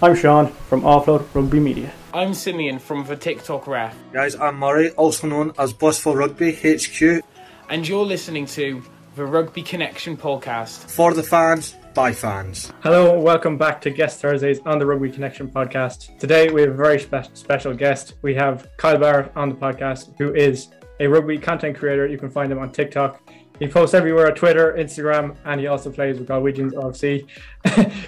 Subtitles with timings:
[0.00, 1.92] I'm Sean from Offload Rugby Media.
[2.14, 3.96] I'm Simeon from the TikTok Ref.
[4.12, 7.24] Guys, I'm Murray, also known as Blissful Rugby HQ.
[7.68, 8.80] And you're listening to
[9.16, 10.88] the Rugby Connection podcast.
[10.88, 12.72] For the fans, by fans.
[12.84, 16.16] Hello, welcome back to Guest Thursdays on the Rugby Connection podcast.
[16.20, 18.14] Today we have a very spe- special guest.
[18.22, 20.68] We have Kyle Barrett on the podcast, who is
[21.00, 22.06] a rugby content creator.
[22.06, 23.20] You can find him on TikTok.
[23.58, 27.26] He posts everywhere on Twitter, Instagram, and he also plays with Galwegians OFC.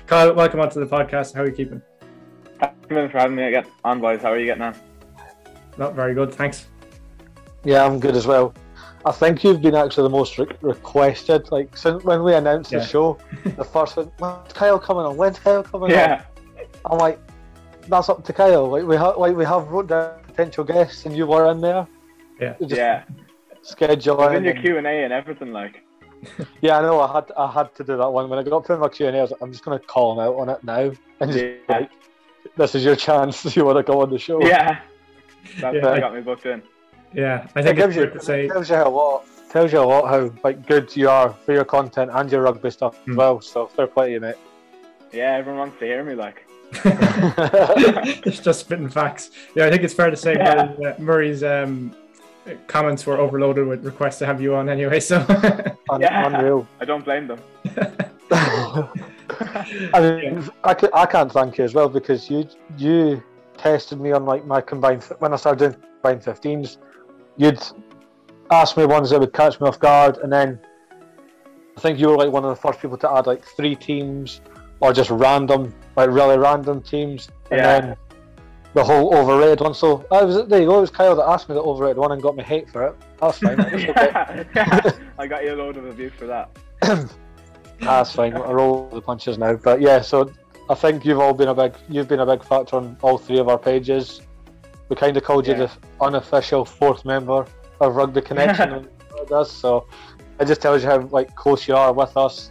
[0.07, 1.35] Kyle, welcome onto the podcast.
[1.35, 1.83] How are you keeping?
[2.61, 4.23] Thank you for having me again on, boys.
[4.23, 4.77] How are you getting on?
[5.77, 6.67] Not very good, thanks.
[7.65, 8.55] Yeah, I'm good as well.
[9.05, 11.51] I think you've been actually the most re- requested.
[11.51, 12.81] Like since when we announced Yeah.
[12.81, 13.19] the show,
[13.57, 15.17] the first one, when's Kyle coming on?
[15.17, 16.23] When's Kyle coming Yeah.
[16.85, 16.93] on?
[16.93, 17.19] I'm like,
[17.89, 18.69] that's up to Kyle.
[18.69, 21.87] Like we have, like we have wrote down potential guests, and you were in there.
[22.41, 22.55] Yeah.
[22.61, 23.03] Just Yeah.
[23.71, 24.21] Schedule.
[24.21, 25.83] I've in your Q and A and everything, like.
[26.61, 27.01] Yeah, I know.
[27.01, 29.07] I had I had to do that one when I got put in my Q
[29.07, 29.21] and A.
[29.21, 31.45] I was like, I'm just going to call him out on it now, and just
[31.45, 31.59] Yeah.
[31.69, 31.91] like,
[32.57, 34.41] this is your chance if you want to go on the show.
[34.45, 34.81] Yeah.
[35.61, 35.91] That's Yeah.
[35.91, 36.63] what got me booked in.
[37.15, 38.49] Yeah, I It think it's gives you, fair to say.
[38.49, 39.25] tells you a lot.
[39.51, 42.71] Tells you a lot how like good you are for your content and your rugby
[42.71, 43.13] stuff Hmm.
[43.13, 43.41] as well.
[43.41, 44.37] So fair play to you, mate.
[45.13, 46.45] Yeah, everyone wants to hear me, like.
[46.85, 49.31] it's just spitting facts.
[49.57, 50.75] Yeah, I think it's fair to say Yeah.
[50.77, 51.97] Murray's, uh, Murray's um,
[52.67, 55.01] comments were overloaded with requests to have you on anyway.
[55.01, 55.19] So
[55.91, 56.27] Un- Yeah.
[56.27, 56.67] Unreal.
[56.81, 57.41] I don't blame them.
[59.93, 63.23] I mean, I, ca- I can't thank you as well because you you
[63.57, 66.79] tested me on like my combined when I started doing combined 15s.
[67.37, 67.63] You'd
[68.51, 70.59] ask me ones that would catch me off guard, and then
[71.77, 74.41] I think you were like one of the first people to add like three teams
[74.81, 77.81] or just random, like really random teams, and Yeah.
[77.81, 77.97] then
[78.75, 79.75] the whole overrated one.
[79.75, 80.79] So I was there you go.
[80.79, 82.95] It was Kyle that asked me the overrated one and got me hate for it.
[83.21, 83.61] That's fine.
[83.61, 84.47] Okay.
[84.55, 84.91] yeah.
[85.19, 86.51] I got you a load of abuse for that.
[87.81, 88.35] That's fine.
[88.35, 89.55] I roll the punches now.
[89.55, 90.31] But yeah, so
[90.69, 93.39] I think you've all been a big you've been a big factor on all three
[93.39, 94.21] of our pages.
[94.89, 97.47] We kind of called you the unofficial fourth member
[97.81, 98.89] of Rugby Connection
[99.33, 99.53] us.
[99.53, 99.87] So
[100.39, 102.51] it just tells you how like close you are with us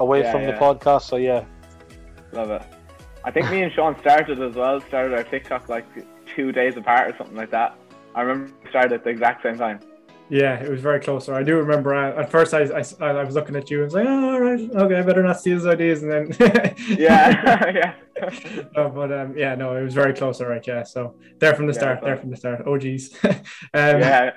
[0.00, 1.02] away Yeah, from the podcast.
[1.02, 1.44] So yeah,
[2.32, 2.62] Love it.
[3.24, 4.80] I think me and Sean started as well.
[4.88, 5.86] Started our TikTok like
[6.34, 7.76] two days apart or something like that.
[8.14, 9.80] I remember we started at the exact same time.
[10.30, 11.28] yeah, it was very close.
[11.28, 12.82] I do remember uh, at first I, I,
[13.20, 15.38] I was looking at you and was like, oh, all right, okay, I better not
[15.38, 16.02] steal his ideas.
[16.02, 16.34] And then
[16.88, 17.94] Yeah, yeah.
[18.76, 20.40] No, but um, yeah, no, it was very close.
[20.40, 20.82] All right, yeah.
[20.82, 22.62] So there from the Yeah, start, so- there from the start.
[22.66, 23.16] Oh, geez.
[23.24, 23.34] um,
[23.74, 24.30] yeah,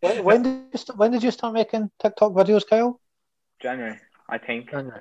[0.00, 3.00] when, when did you st- when did you start making TikTok videos, Kyle?
[3.62, 4.70] January, I think.
[4.70, 5.00] January.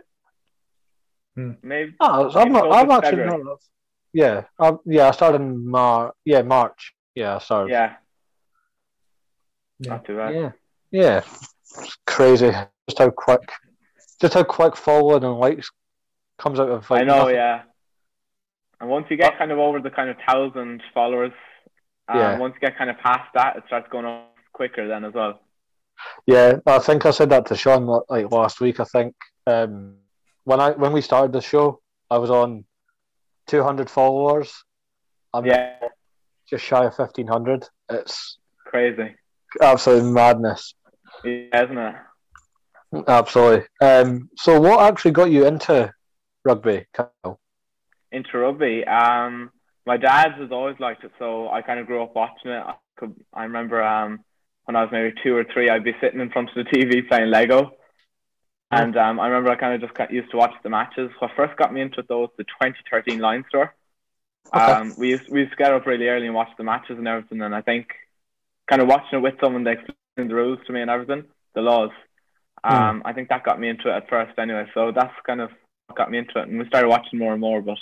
[1.61, 1.93] Maybe.
[1.99, 2.71] Oh, I'm not.
[2.71, 3.43] I'm actually February.
[3.43, 3.57] not.
[4.13, 5.07] Yeah, um, yeah.
[5.07, 6.13] I started in Mar.
[6.25, 6.93] Yeah, March.
[7.15, 7.71] Yeah, I started.
[7.71, 7.95] Yeah,
[9.79, 9.89] Yeah.
[9.91, 10.33] not too bad.
[10.35, 10.51] Yeah,
[10.91, 12.51] yeah, it's crazy.
[12.87, 13.51] Just how quick,
[14.21, 15.69] just how quick following and likes
[16.39, 16.89] comes out of.
[16.89, 17.35] Like, I know, nothing.
[17.35, 17.61] yeah.
[18.81, 21.33] And once you get kind of over the kind of thousand followers,
[22.07, 22.37] um, Yeah.
[22.37, 25.41] once you get kind of past that, it starts going up quicker then as well.
[26.25, 28.79] Yeah, I think I said that to Sean like last week.
[28.79, 29.13] I think
[29.45, 29.97] um,
[30.43, 32.65] when I when we started the show, I was on
[33.47, 34.53] two hundred followers.
[35.33, 35.75] I'm Yeah,
[36.49, 37.65] just shy of fifteen hundred.
[37.89, 39.15] It's crazy,
[39.61, 40.73] absolute madness.
[41.23, 41.95] yeah, isn't it?
[43.07, 43.67] Absolutely.
[43.81, 45.93] Um, so, what actually got you into
[46.43, 47.39] rugby, Kyle?
[48.11, 49.51] Into rugby, um,
[49.85, 52.63] my dad has always liked it, so I kind of grew up watching it.
[52.65, 54.23] I could, I remember um,
[54.65, 57.07] when I was maybe two or three, I'd be sitting in front of the TV
[57.07, 57.71] playing Lego.
[58.71, 61.09] And um, I remember I kind of just got used to watch the matches.
[61.19, 63.73] What first got me into it though was the 2013 Lions Tour.
[64.53, 64.63] Okay.
[64.63, 67.07] Um, we used we used to get up really early and watch the matches and
[67.07, 67.41] everything.
[67.41, 67.87] And I think
[68.69, 71.25] kind of watching it with someone, they explained the rules to me and everything,
[71.55, 71.91] the laws.
[72.63, 74.65] Um, I think that got me into it at first anyway.
[74.73, 75.49] So that's kind of
[75.87, 76.47] what got me into it.
[76.47, 77.61] And we started watching more and more.
[77.61, 77.77] But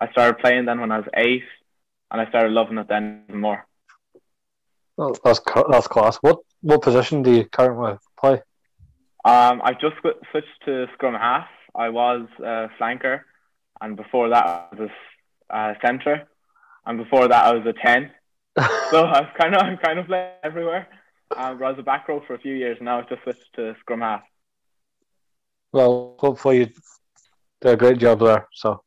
[0.00, 1.44] I started playing then when I was eight,
[2.10, 3.66] and I started loving it then even more.
[4.96, 5.40] Oh, that's
[5.70, 6.16] that's class.
[6.18, 8.40] What what position do you currently play?
[9.24, 9.96] Um, I just
[10.30, 11.48] switched to scrum half.
[11.74, 13.22] I was a flanker,
[13.80, 14.90] and before that I was
[15.50, 16.28] a uh, centre,
[16.86, 18.10] and before that I was a ten.
[18.90, 20.88] So I've kind of I've kind of played everywhere.
[21.36, 22.78] Um, but I was a back row for a few years.
[22.78, 24.22] And now I've just switched to scrum half.
[25.72, 26.66] well, hopefully you
[27.60, 28.48] do a great job there.
[28.52, 28.82] So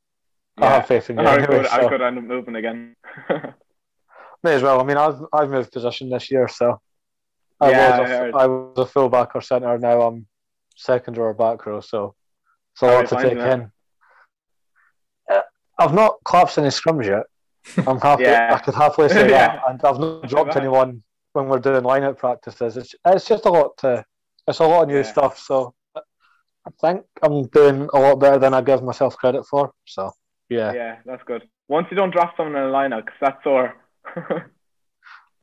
[0.62, 1.25] I have faith in you.
[1.27, 2.95] I Anyway, could I could end up moving again.
[4.44, 4.79] May as well.
[4.79, 6.79] I mean, I've I've moved position this year, so
[7.59, 9.77] I Yeah, was a, I was a full back or centre.
[9.77, 10.27] Now I'm
[10.75, 12.15] second or back row, so
[12.74, 13.38] it's a How lot to take it?
[13.39, 13.71] in.
[15.31, 15.42] Uh,
[15.80, 17.24] I've not collapsed any scrums yet.
[17.88, 18.24] I'm happy.
[18.27, 18.54] Yeah.
[18.54, 19.48] I could happily say Yeah.
[19.56, 22.77] that, and I've not dropped anyone when we're doing line-out practices.
[22.77, 24.03] It's it's just a lot to.
[24.48, 25.01] It's a lot of new Yeah.
[25.03, 29.71] stuff, so I think I'm doing a lot better than I give myself credit for.
[29.86, 30.12] So
[30.50, 30.74] Yeah.
[30.74, 31.44] Yeah, that's good.
[31.68, 33.75] Once you don't draft someone in a lineup, because that's sore.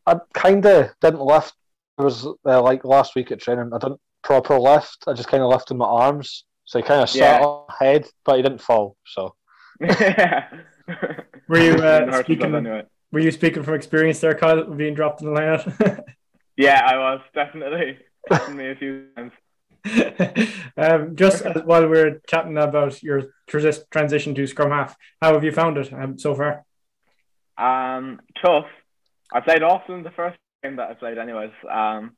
[0.06, 1.54] I kind of didn't lift.
[1.98, 3.70] It was uh, like last week at training.
[3.72, 5.04] I didn't proper lift.
[5.06, 6.44] I just kind of lifted my arms.
[6.64, 7.46] So he kind of sat Yeah.
[7.46, 8.96] on my head, but he didn't fall.
[9.06, 9.34] So
[9.80, 10.48] yeah.
[11.48, 12.82] Were you, uh, speaking- himself anyway?
[13.12, 16.04] Were you speaking from experience there, Kyle, being dropped in the lineup?
[16.56, 17.98] Yeah, I was definitely.
[18.30, 19.32] Happened to me a few times.
[20.76, 25.42] um, just as, while we're chatting about your transi- transition to scrum half, how have
[25.42, 26.64] you found it um, so far?
[27.58, 28.66] Um, tough.
[29.32, 31.52] I played Austin the first game that I played, anyways.
[31.70, 32.16] Um,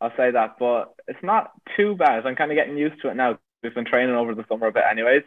[0.00, 2.26] I'll say that, but it's not too bad.
[2.26, 3.38] I'm kind of getting used to it now.
[3.62, 5.24] We've been training over the summer a bit, anyways.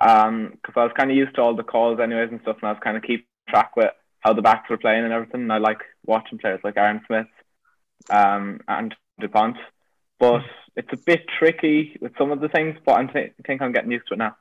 [0.00, 2.68] Um, because I was kind of used to all the calls, anyways, and stuff, and
[2.68, 5.42] I was kind of keeping track with how the backs were playing and everything.
[5.42, 7.26] And I like watching players like Aaron Smith,
[8.08, 9.56] um, and Dupont.
[10.18, 10.42] But
[10.76, 13.72] it's a bit tricky with some of the things, but I'm th- I think I'm
[13.72, 14.36] getting used to it now.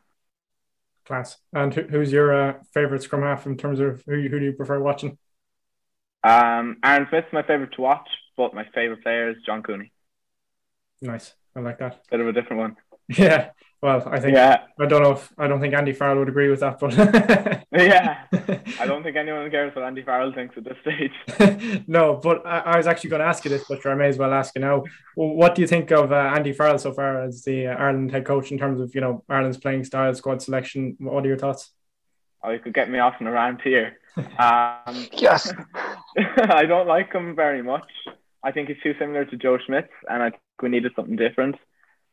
[1.06, 1.38] Class.
[1.54, 4.54] And who, who's your uh, favorite scrum half in terms of who, who do you
[4.54, 5.18] prefer watching?
[6.24, 9.92] Um, Aaron Smith's my favorite to watch, but my favorite player is John Cooney.
[11.02, 11.34] Nice.
[11.56, 12.02] I like that.
[12.10, 12.76] Bit of a different one.
[13.18, 13.50] Yeah.
[13.82, 16.50] Well, I think Yeah, I don't know if I don't think Andy Farrell would agree
[16.50, 16.94] with that, but
[17.72, 18.26] yeah.
[18.80, 21.88] I don't think anyone cares what Andy Farrell thinks at this stage.
[21.88, 24.18] no, but I, I was actually going to ask you this, but I may as
[24.20, 24.84] well ask you now.
[25.16, 28.26] What do you think of uh, Andy Farrell so far as the uh, Ireland head
[28.26, 30.96] coach in terms of you know Ireland's playing style, squad selection?
[31.00, 31.72] What are your thoughts?
[32.44, 33.98] Oh, you could get me off in a rant here.
[34.38, 35.52] Um, yes,
[36.38, 37.90] I don't like him very much.
[38.44, 41.56] I think he's too similar to Joe Schmidt, and I think we needed something different.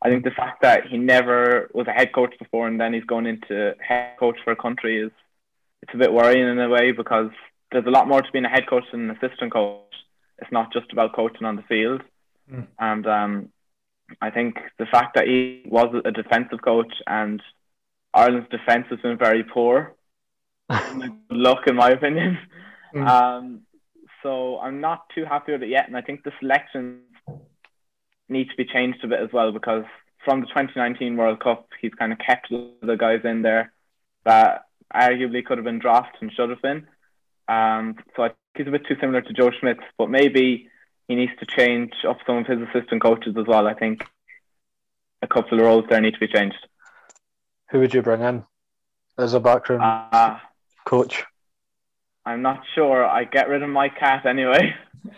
[0.03, 3.05] I think the fact that he never was a head coach before and then he's
[3.05, 5.11] going into head coach for a country is
[5.83, 7.31] it's a bit worrying in a way because
[7.73, 9.83] there's a lot more to being a head coach than an assistant coach.
[10.39, 12.03] It's not just about coaching on the field.
[12.53, 12.67] Mm.
[12.79, 13.49] And um,
[14.21, 17.43] I think the fact that he was a defensive coach and
[18.13, 19.95] Ireland's defence has been very poor.
[21.31, 22.39] Luck, in my opinion.
[22.95, 23.09] Mm.
[23.09, 23.61] Um,
[24.27, 27.03] so I'm not too happy with it yet, and I think the selections
[28.29, 29.85] need to be changed a bit as well because
[30.25, 33.73] from the 2019 World Cup, he's kind of kept the guys in there
[34.25, 36.89] that arguably could have been drafted and should have been.
[37.47, 40.69] Um, so I think he's a bit too similar to Joe Schmidt, but maybe
[41.07, 43.69] he needs to change up some of his assistant coaches as well.
[43.69, 44.05] I think
[45.23, 46.59] a couple of roles there need to be changed.
[47.71, 48.45] who would you bring in
[49.19, 49.83] as a background
[50.13, 50.39] Uh,
[50.85, 51.25] coach?
[52.27, 53.05] I'm not sure.
[53.07, 54.75] I get rid of Mike Catt anyway.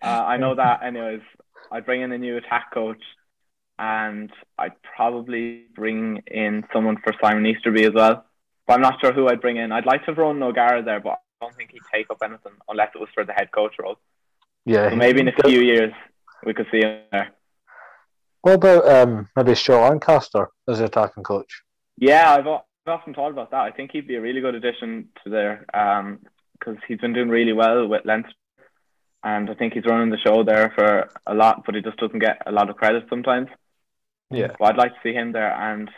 [0.00, 1.22] Uh, I know that, anyways.
[1.72, 3.02] I'd bring in a new attack coach,
[3.80, 8.24] and I'd probably bring in someone for Simon Easterby as well.
[8.68, 9.72] But I'm not sure who I'd bring in.
[9.72, 12.52] I'd like to have Ronan O'Gara there, but I don't think he'd take up anything
[12.68, 13.96] unless it was for the head coach role.
[14.66, 15.92] Yeah, So maybe in a few years
[16.46, 17.30] we could see him there.
[18.42, 21.62] What about um, maybe Stuart Lancaster as the attacking coach?
[21.96, 23.60] Yeah, I've, o- I've often thought about that.
[23.60, 27.28] I think he'd be a really good addition to there because um, he's been doing
[27.28, 28.32] really well with Leinster.
[29.24, 32.20] And I think he's running the show there for a lot, but he just doesn't
[32.20, 33.48] get a lot of credit sometimes.
[34.30, 35.52] Yeah, But I'd like to see him there.
[35.52, 35.90] And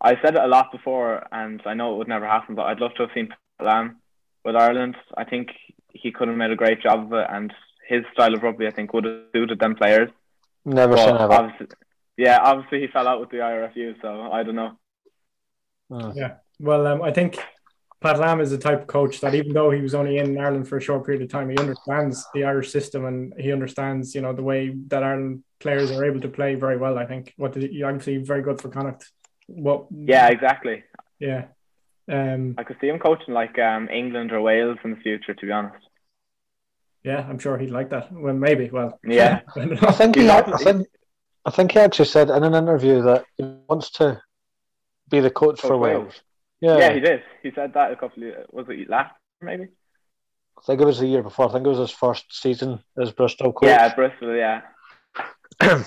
[0.00, 2.80] I said it a lot before, and I know it would never happen, but I'd
[2.80, 3.28] love to have seen
[3.62, 4.00] Lam
[4.44, 4.96] with Ireland.
[5.16, 5.48] I think
[5.92, 7.52] he could have made a great job of it, and
[7.88, 10.10] his style of rugby, I think, would have suited them players.
[10.64, 10.96] never
[11.28, 11.66] But obviously,
[12.16, 14.72] yeah, obviously he fell out with the IRFU, so I don't know.
[15.90, 16.16] Mm.
[16.16, 16.34] Yeah.
[16.60, 17.38] Well, um, I think
[18.00, 20.68] Pat Lam is the type of coach that even though he was only in Ireland
[20.68, 24.20] for a short period of time, he understands the Irish system and he understands, you
[24.20, 26.98] know, the way that Ireland players are able to play very well.
[26.98, 29.10] I think what did he, obviously very good for Connacht.
[29.46, 29.86] What?
[29.90, 30.84] Yeah, exactly.
[31.18, 31.46] Yeah.
[32.10, 32.56] Um.
[32.58, 35.52] I could see him coaching like um, England or Wales in the future, to be
[35.52, 35.86] honest.
[37.02, 38.12] Yeah, I'm sure he'd like that.
[38.12, 38.68] Well, maybe.
[38.70, 38.98] Well.
[39.02, 39.40] Yeah.
[39.56, 39.88] I don't know.
[39.88, 40.86] I think he, He's I think,
[41.46, 44.20] I think he actually said in an interview that he wants to
[45.08, 46.02] be the coach oh, for Coach Wales.
[46.02, 46.20] Wales.
[46.60, 47.22] Yeah, Yeah, he did.
[47.42, 49.68] He said that a couple of was it last maybe?
[50.58, 51.48] I think it was the year before.
[51.48, 53.68] I think it was his first season as Bristol coach.
[53.68, 54.34] Yeah, Bristol.
[54.34, 54.62] Yeah.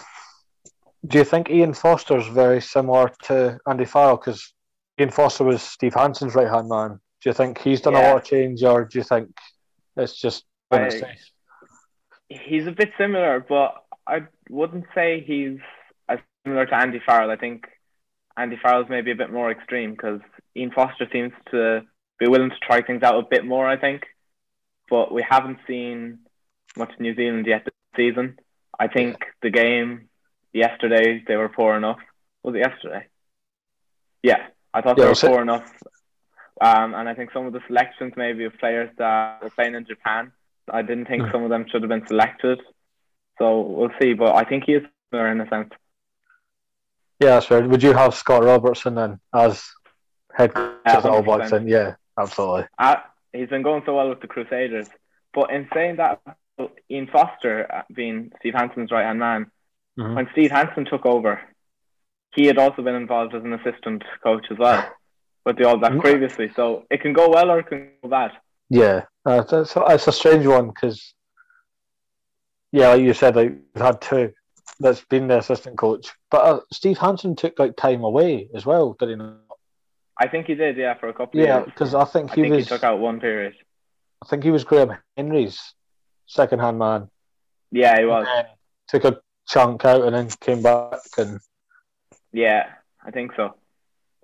[1.08, 4.18] Do you think Ian Foster's very similar to Andy Farrell?
[4.18, 4.54] Because
[5.00, 7.00] Ian Foster was Steve Hansen's right hand man.
[7.22, 9.30] Do you think he's done a lot of change, or do you think
[9.96, 11.16] it's just I-
[12.30, 15.60] He's a bit similar, but I wouldn't say he's
[16.10, 17.32] as similar to Andy Farrell.
[17.32, 17.68] I think
[18.38, 20.20] Andy Farrell's maybe a bit more extreme because
[20.56, 21.82] Ian Foster seems to
[22.20, 23.68] be willing to try things out a bit more.
[23.68, 24.04] I think,
[24.90, 26.20] but we haven't seen
[26.78, 28.38] much New Zealand yet this season.
[28.80, 30.10] I think the game
[30.54, 32.00] yesterday they were poor enough.
[32.44, 33.08] Was it yesterday?
[34.24, 35.28] Yeah, I thought Yeah, they were was it?
[35.32, 35.72] poor enough.
[36.62, 39.86] Um, and I think some of the selections maybe of players that were playing in
[39.86, 40.32] Japan,
[40.72, 41.32] I didn't think Hmm.
[41.32, 42.60] some of them should have been selected.
[43.38, 44.14] So we'll see.
[44.14, 45.72] But I think he is in a sense.
[47.20, 47.68] Yeah, that's right.
[47.68, 49.64] Would you have Scott Robertson then as
[50.34, 51.48] head coach Yeah, of the All Blacks.
[51.48, 51.50] 100%.
[51.52, 52.66] Then yeah, absolutely.
[52.78, 52.98] Uh,
[53.34, 54.88] he's been going so well with the Crusaders.
[55.34, 56.22] But in saying that,
[56.92, 59.52] Ian Foster uh, being Steve Hansen's right hand man,
[59.98, 60.16] Mhm.
[60.16, 61.42] when Steve Hansen took over,
[62.36, 64.88] he had also been involved as an assistant coach as well
[65.46, 66.02] with the All Blacks Mhm.
[66.02, 66.52] previously.
[66.56, 68.32] So it can go well or it can go bad.
[68.70, 71.14] Yeah, uh, it's, it's a strange one because,
[72.72, 74.34] yeah, like you said, like we've had two
[74.80, 78.94] that's been the assistant coach, but uh, Steve Hansen took like time away as well,
[78.94, 79.38] did he not?
[80.20, 82.42] I think he did, yeah, for a couple of Yeah, because I think I he
[82.42, 82.66] think was.
[82.66, 83.54] he took out one period.
[84.24, 85.74] I think he was Graham Henry's
[86.26, 87.10] second hand man.
[87.72, 88.26] Yeah, he was.
[88.88, 91.40] Took a chunk out and then came back and
[92.32, 92.66] Yeah,
[93.06, 93.56] I think so.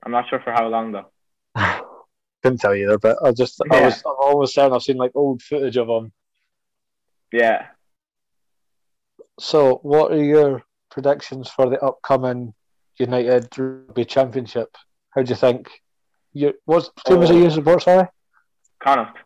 [0.04, 1.10] I'm not sure for how long though.
[2.44, 2.98] couldn't tell you either.
[2.98, 6.12] But I just I was I'm almost saying I've seen like old footage of him.
[7.32, 7.68] Yeah.
[9.40, 12.54] So, what are your predictions for the upcoming
[12.98, 14.76] United Rugby Championship?
[15.12, 15.70] How do you think?
[16.34, 17.38] You what team is it Oh.
[17.44, 17.84] you support?
[17.84, 18.08] Sorry,
[18.80, 19.18] Connacht.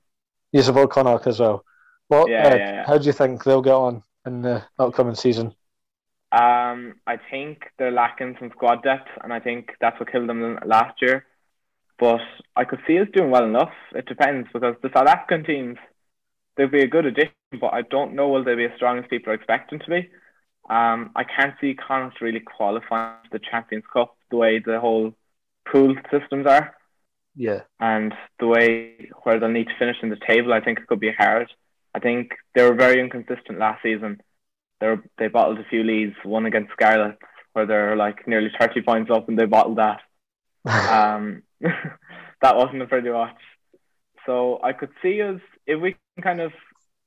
[0.52, 1.64] you support Connacht as well.
[2.08, 2.30] What?
[2.30, 2.86] Yeah, uh, yeah, yeah.
[2.88, 5.54] How do you think they'll get on in the upcoming season?
[6.32, 10.60] Um, I think they're lacking some squad depth, and I think that's what killed them
[10.66, 11.26] last year.
[12.00, 12.22] But
[12.56, 13.74] I could see us doing well enough.
[13.96, 15.78] It depends because the South African teams,
[16.56, 19.06] they'll be a good addition, but I don't know will they be as strong as
[19.10, 20.10] people are expecting to be.
[20.70, 25.13] Um, I can't see Connacht really qualifying for the Champions Cup the way the whole
[25.72, 26.75] pool systems are,
[27.36, 30.54] Yeah, and the way where they'll need to finish in the table.
[30.54, 31.48] I think it could be hard.
[31.94, 34.22] I think they were very inconsistent last season.
[34.82, 37.20] They were, they bottled a few leads, one against Scarlets,
[37.54, 40.01] where they're like nearly 30 points up and they bottled that.
[40.88, 43.38] Um, that wasn't a pretty watch.
[44.25, 46.51] So I could see us, if we can kind of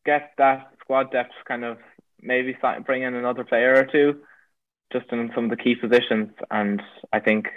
[0.05, 1.79] get that squad depth, kind of
[2.21, 4.21] maybe bring in another player or two,
[4.93, 6.31] just in some of the key positions.
[6.51, 7.49] And I think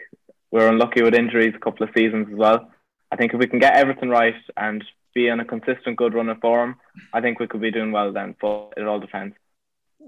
[0.51, 2.71] we're unlucky with injuries a couple of seasons as well.
[3.11, 4.83] I think if we can get everything right and
[5.13, 6.75] be on a consistent good run of form,
[7.13, 8.35] I think we could be doing well then.
[8.41, 9.35] But it all depends.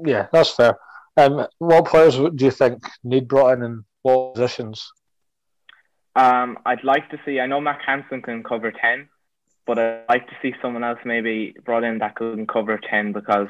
[0.04, 0.77] yeah, that's fair.
[1.18, 4.92] Um, what players do you think need brought in in what positions?
[6.15, 7.39] Um, I'd like to see.
[7.39, 9.10] I know Mack Hansen can cover ten,
[9.65, 13.48] but I'd like to see someone else maybe brought in that can cover ten because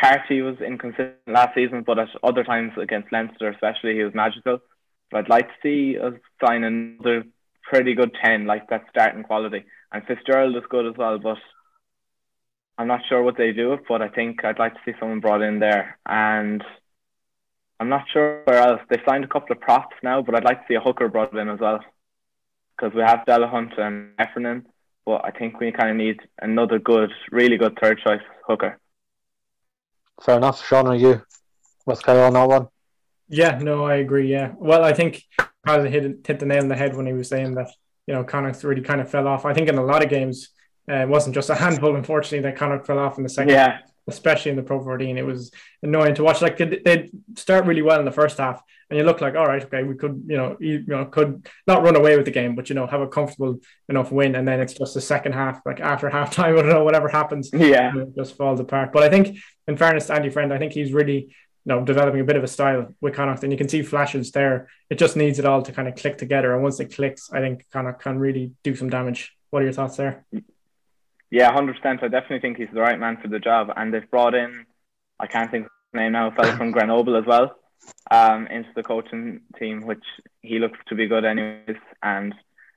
[0.00, 4.58] Carty was inconsistent last season, but at other times against Leinster, especially, he was magical.
[5.10, 6.14] But I'd like to see us
[6.44, 7.24] sign another
[7.62, 9.64] pretty good ten, like that starting quality.
[9.92, 11.38] And Fitzgerald is good as well, but
[12.78, 13.78] I'm not sure what they do.
[13.88, 16.62] But I think I'd like to see someone brought in there and.
[17.80, 18.80] I'm not sure where else.
[18.88, 21.36] They've signed a couple of props now, but I'd like to see a hooker brought
[21.36, 21.80] in as well.
[22.76, 24.66] Because we have Delahunt and Heffernan,
[25.04, 28.78] but I think we kind of need another good, really good third choice hooker.
[30.22, 30.64] Fair enough.
[30.64, 31.22] Sean, are you
[31.86, 32.68] with Kyle on that one?
[33.28, 34.30] Yeah, no, I agree.
[34.30, 35.22] Yeah, well, I think
[35.66, 37.70] Kyle hit hit the nail on the head when he was saying that
[38.06, 39.44] you know Connacht really kind of fell off.
[39.44, 40.50] I think in a lot of games,
[40.90, 41.96] uh, it wasn't just a handful.
[41.96, 43.50] Unfortunately, that Connacht fell off in the second.
[43.50, 43.78] Yeah,
[44.08, 45.16] especially in the Pro 14.
[45.18, 45.50] It was
[45.82, 46.42] annoying to watch.
[46.42, 49.46] Like they'd, they'd start really well in the first half, and you look like, all
[49.46, 52.30] right, okay, we could, you know, you, you know, could not run away with the
[52.30, 54.34] game, but you know, have a comfortable enough win.
[54.34, 57.48] And then it's just the second half, like after halftime, I don't know, whatever happens,
[57.54, 58.92] yeah, it just falls apart.
[58.92, 61.32] But I think, in fairness to Andy Friend, I think he's really, you
[61.64, 64.68] know, developing a bit of a style with Connacht, and you can see flashes there.
[64.90, 67.40] It just needs it all to kind of click together, and once it clicks, I
[67.40, 69.34] think Connacht can really do some damage.
[69.48, 70.26] What are your thoughts there?
[71.32, 72.02] Yeah, hundred percent.
[72.02, 74.66] I definitely think he's the right man for the job, and they've brought in,
[75.18, 77.56] I can't think of his name now, a fellow from Grenoble as well,
[78.10, 80.04] um, into the coaching team, which
[80.42, 81.78] he looks to be good anyways.
[82.02, 82.34] And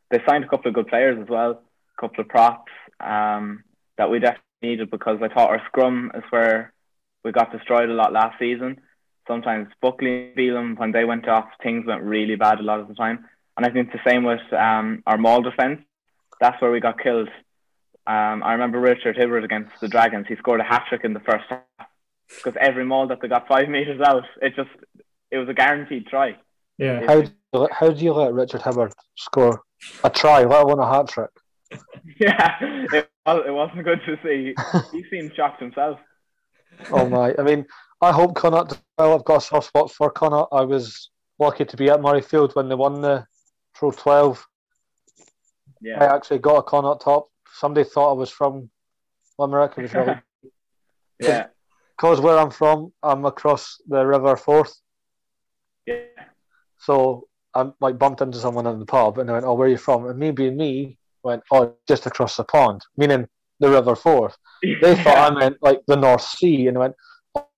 [0.10, 1.64] they signed a couple of good players as well,
[1.98, 2.72] a couple of props
[3.02, 3.66] um,
[3.98, 6.72] that we definitely needed because I thought our scrum is where
[7.26, 8.80] we got destroyed a lot last season.
[9.28, 12.96] Sometimes Buckley Bealham, when they went off, things went really bad a lot of the
[12.96, 13.26] time.
[13.58, 15.82] And I think the same with um, our maul defence.
[16.40, 17.28] That's where we got killed.
[18.08, 20.26] Um, I remember Richard Hibbard against the Dragons.
[20.28, 21.62] He scored a hat trick in the first half
[22.28, 24.70] because every maul that they got five meters out, it just
[25.32, 26.36] it was a guaranteed try.
[26.78, 29.62] Yeah, How do you, let- how do you let Richard Hibbard score
[30.04, 31.30] a try, let alone a hat trick?
[32.20, 34.54] Yeah, it, was, it wasn't good to see.
[34.92, 36.00] He seemed shocked himself.
[36.92, 37.34] Oh my!
[37.38, 37.66] I mean,
[38.02, 38.80] I hope Connacht.
[38.98, 40.50] Well, I've got a soft spot for Connacht.
[40.54, 41.10] I was
[41.40, 43.26] lucky to be at Murrayfield when they won the
[43.74, 44.46] Pro 12.
[45.82, 46.02] Yeah.
[46.04, 47.30] I actually got a Connacht top.
[47.60, 48.70] Somebody thought I was from
[49.38, 49.74] Limerick.
[49.78, 50.16] It was really
[51.20, 51.48] yeah,
[51.98, 54.76] because where I'm from, I'm across the River Forth.
[55.86, 55.98] yeah.
[56.80, 59.72] So I like bumped into someone in the pub and they went, "Oh, where are
[59.72, 63.28] you from?" And me being me went, "Oh, just across the pond," meaning
[63.60, 64.38] the River Forth.
[64.62, 66.96] They thought I meant like the North Sea, and they went,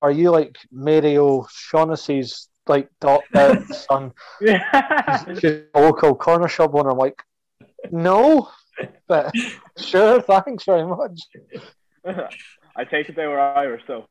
[0.01, 3.23] "Are you like Mary O'Shaughnessy's like dot
[3.71, 4.13] son.
[4.41, 5.23] Yeah.
[5.39, 6.91] She's a local corner shop owner.
[6.91, 7.21] I'm like,
[7.91, 8.49] no,
[9.07, 9.33] but
[9.77, 11.21] sure, thanks very much.
[12.75, 14.05] I take it they were Irish, so.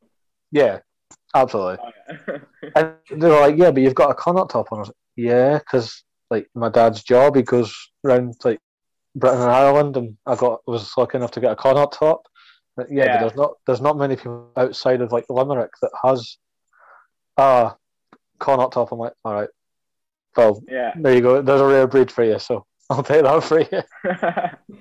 [0.51, 0.79] Yeah,
[1.35, 1.77] absolutely.
[1.83, 1.91] Oh,
[2.27, 2.37] yeah.
[3.11, 4.79] And they were like, yeah, but you've got a Connacht top on.
[4.79, 8.59] I was like, yeah, because like my dad's job, he goes round like
[9.15, 12.23] Britain and Ireland, and I got was lucky enough to get a Connacht top.
[12.75, 13.13] But yeah, Yeah.
[13.13, 16.37] but there's not there's not many people outside of like Limerick that has
[17.37, 17.73] a
[18.39, 18.91] Connacht top.
[18.91, 19.49] I'm like, all right,
[20.35, 20.93] well, yeah.
[20.97, 21.41] there you go.
[21.41, 23.81] There's a rare breed for you, so I'll take that for you.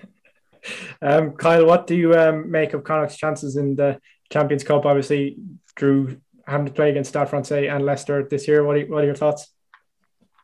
[1.03, 4.01] Um, Kyle, what do you um, make of Connacht's chances in the
[4.33, 4.87] Champions Cup?
[4.87, 5.37] Obviously,
[5.75, 8.65] Drew having to play against Stade Francais and Leicester this year.
[8.65, 9.53] What are, what are your thoughts?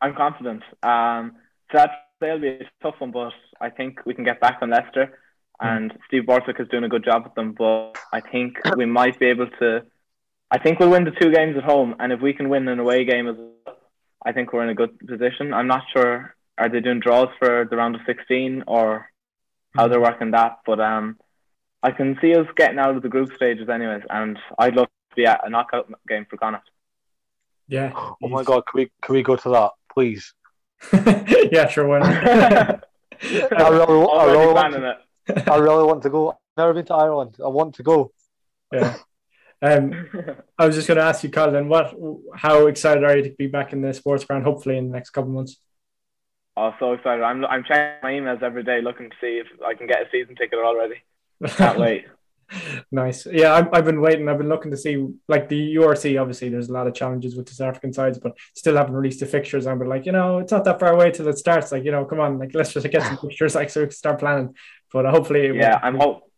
[0.01, 0.63] I'm confident.
[0.81, 1.33] Um,
[1.71, 1.89] so that
[2.19, 5.19] they'll be a tough one, but I think we can get back on Leicester.
[5.61, 9.17] And Steve Borthwick is doing a good job with them, but I think we might
[9.19, 9.83] be able to.
[10.51, 12.79] I think we'll win the two games at home, and if we can win an
[12.79, 13.77] away game as well,
[14.25, 15.53] I think we're in a good position.
[15.53, 19.09] I'm not sure are they doing draws for the round of 16 or
[19.75, 21.17] how they're working that, but um,
[21.81, 25.15] I can see us getting out of the group stages anyways, and I'd love to
[25.15, 26.69] be at a knockout game for Connacht.
[27.67, 27.91] Yeah.
[27.95, 30.33] oh my god, can we can we go to that, please?
[31.51, 31.87] yeah, sure.
[31.87, 32.83] Why not?
[33.23, 35.47] I really, I really, want to, it.
[35.49, 36.31] I really want to go.
[36.31, 37.37] I've never been to Ireland.
[37.43, 38.11] I want to go.
[38.71, 38.97] yeah.
[39.61, 40.09] Um,
[40.59, 41.95] I was just going to ask you, Kyle, then what?
[42.35, 44.43] How excited are you to be back in the sports ground?
[44.43, 45.57] Hopefully, in the next couple of months.
[46.55, 47.23] Oh, so excited!
[47.23, 50.09] I'm I'm checking my emails every day, looking to see if I can get a
[50.11, 50.95] season ticket already.
[51.57, 52.05] Can't wait.
[52.91, 53.25] nice.
[53.25, 54.27] Yeah, I've, I've been waiting.
[54.29, 56.17] I've been looking to see, like the URC.
[56.17, 59.19] Obviously, there's a lot of challenges with the South African sides, but still haven't released
[59.19, 59.65] the fixtures.
[59.65, 61.71] And we're like, you know, it's not that far away till it starts.
[61.71, 63.95] Like, you know, come on, like let's just get some fixtures, like so we can
[63.95, 64.55] start planning.
[64.91, 66.29] But uh, hopefully, it Yeah, won't I'm hope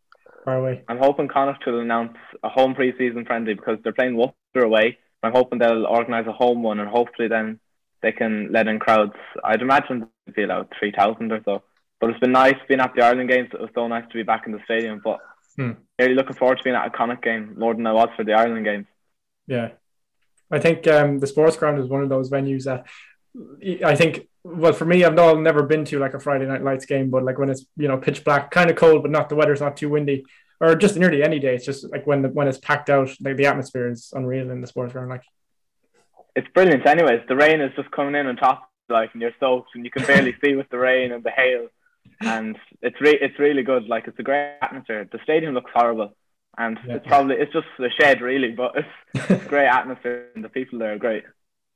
[0.45, 0.85] far away.
[0.87, 4.97] I'm hoping Connacht will announce a home pre-season friendly because they're playing Worcester away.
[5.23, 7.59] I'm hoping they'll organise a home one, and hopefully then
[8.01, 9.13] they can let in crowds.
[9.43, 11.63] I'd imagine they'd be about three thousand or so.
[11.99, 13.49] But it's been nice being at the Ireland games.
[13.53, 15.01] It was so nice to be back in the stadium.
[15.03, 15.19] But
[15.57, 15.71] Hmm.
[15.97, 18.33] really looking forward to being at a Connacht game more than I was for the
[18.33, 18.87] Ireland games.
[19.47, 19.69] Yeah,
[20.51, 22.85] I think um, the sports ground is one of those venues that
[23.85, 24.27] I think.
[24.43, 27.23] Well, for me, I've I've never been to like a Friday night lights game, but
[27.23, 29.77] like when it's you know pitch black, kind of cold, but not the weather's not
[29.77, 30.25] too windy,
[30.59, 31.55] or just nearly any day.
[31.55, 34.61] It's just like when the, when it's packed out, like the atmosphere is unreal in
[34.61, 35.09] the sports ground.
[35.09, 35.23] Like,
[36.35, 36.85] It's brilliant.
[36.85, 39.91] Anyways, the rain is just coming in on top, like, and you're soaked, and you
[39.91, 41.67] can barely see with the rain and the hail,
[42.21, 43.87] and it's re- it's really good.
[43.87, 45.07] Like, it's a great atmosphere.
[45.11, 46.15] The stadium looks horrible,
[46.57, 46.95] and Yeah.
[46.95, 48.87] it's probably it's just a shed really, but it's,
[49.31, 51.23] it's a great atmosphere, and the people there are great.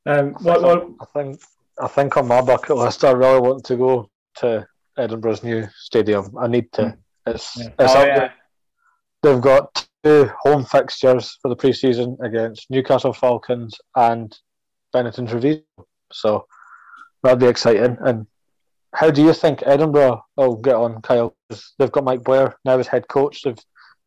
[0.05, 1.41] um, what, what, I think
[1.81, 4.67] I think on my bucket list, I really want to go to
[4.97, 6.35] Edinburgh's new stadium.
[6.37, 6.97] I need to.
[7.25, 7.67] It's, Yeah.
[7.79, 8.29] it's oh up yeah.
[9.23, 14.37] They've got two home fixtures for the pre-season against Newcastle Falcons and
[14.93, 15.63] Benetton review.
[16.11, 16.47] So
[17.23, 17.97] that'd be exciting.
[18.01, 18.27] And
[18.93, 21.35] how do you think Edinburgh will get on, Kyle?
[21.77, 23.43] They've got Mike Blair now as head coach.
[23.43, 23.57] They've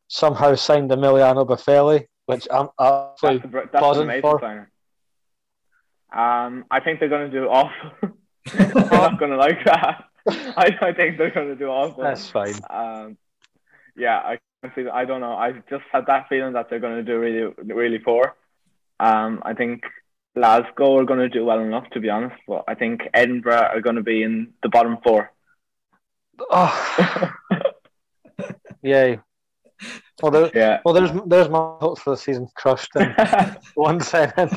[0.08, 4.40] somehow signed Emiliano Boffelli, which I'm that's, absolutely a, br- that's buzzing for.
[4.40, 4.66] signing.
[6.12, 7.90] Um, I think they're going to do awful.
[8.52, 10.04] they're not going to like that.
[10.28, 12.02] I, I think they're going to do awful.
[12.02, 12.54] That's fine.
[12.68, 13.16] Um,
[13.96, 14.88] yeah, I can see.
[14.88, 15.32] I don't know.
[15.32, 18.34] I just had that feeling that they're going to do really, really poor.
[19.00, 19.84] Um, I think
[20.34, 22.36] Glasgow are going to do well enough, to be honest.
[22.48, 25.30] But I think Edinburgh are going to be in the bottom four.
[26.50, 27.32] Oh,
[28.82, 29.16] yeah.
[30.22, 30.80] Well, there, yeah.
[30.84, 33.14] well, there's there's my hopes for the season crushed in
[33.74, 34.54] one sentence.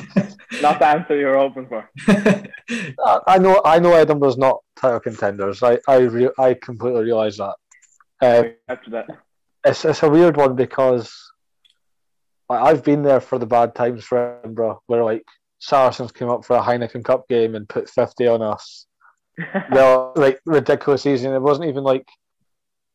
[0.62, 1.90] Not the answer you're hoping for.
[2.08, 5.62] I I know I know Edinburgh's not title contenders.
[5.62, 7.54] I I re- I completely realise that.
[8.22, 9.06] Uh, After that.
[9.64, 11.12] it's it's a weird one because
[12.48, 15.24] like, I've been there for the bad times for Edinburgh, where like
[15.58, 18.86] Saracens came up for a Heineken Cup game and put fifty on us.
[19.72, 21.34] They're like ridiculous season.
[21.34, 22.06] It wasn't even like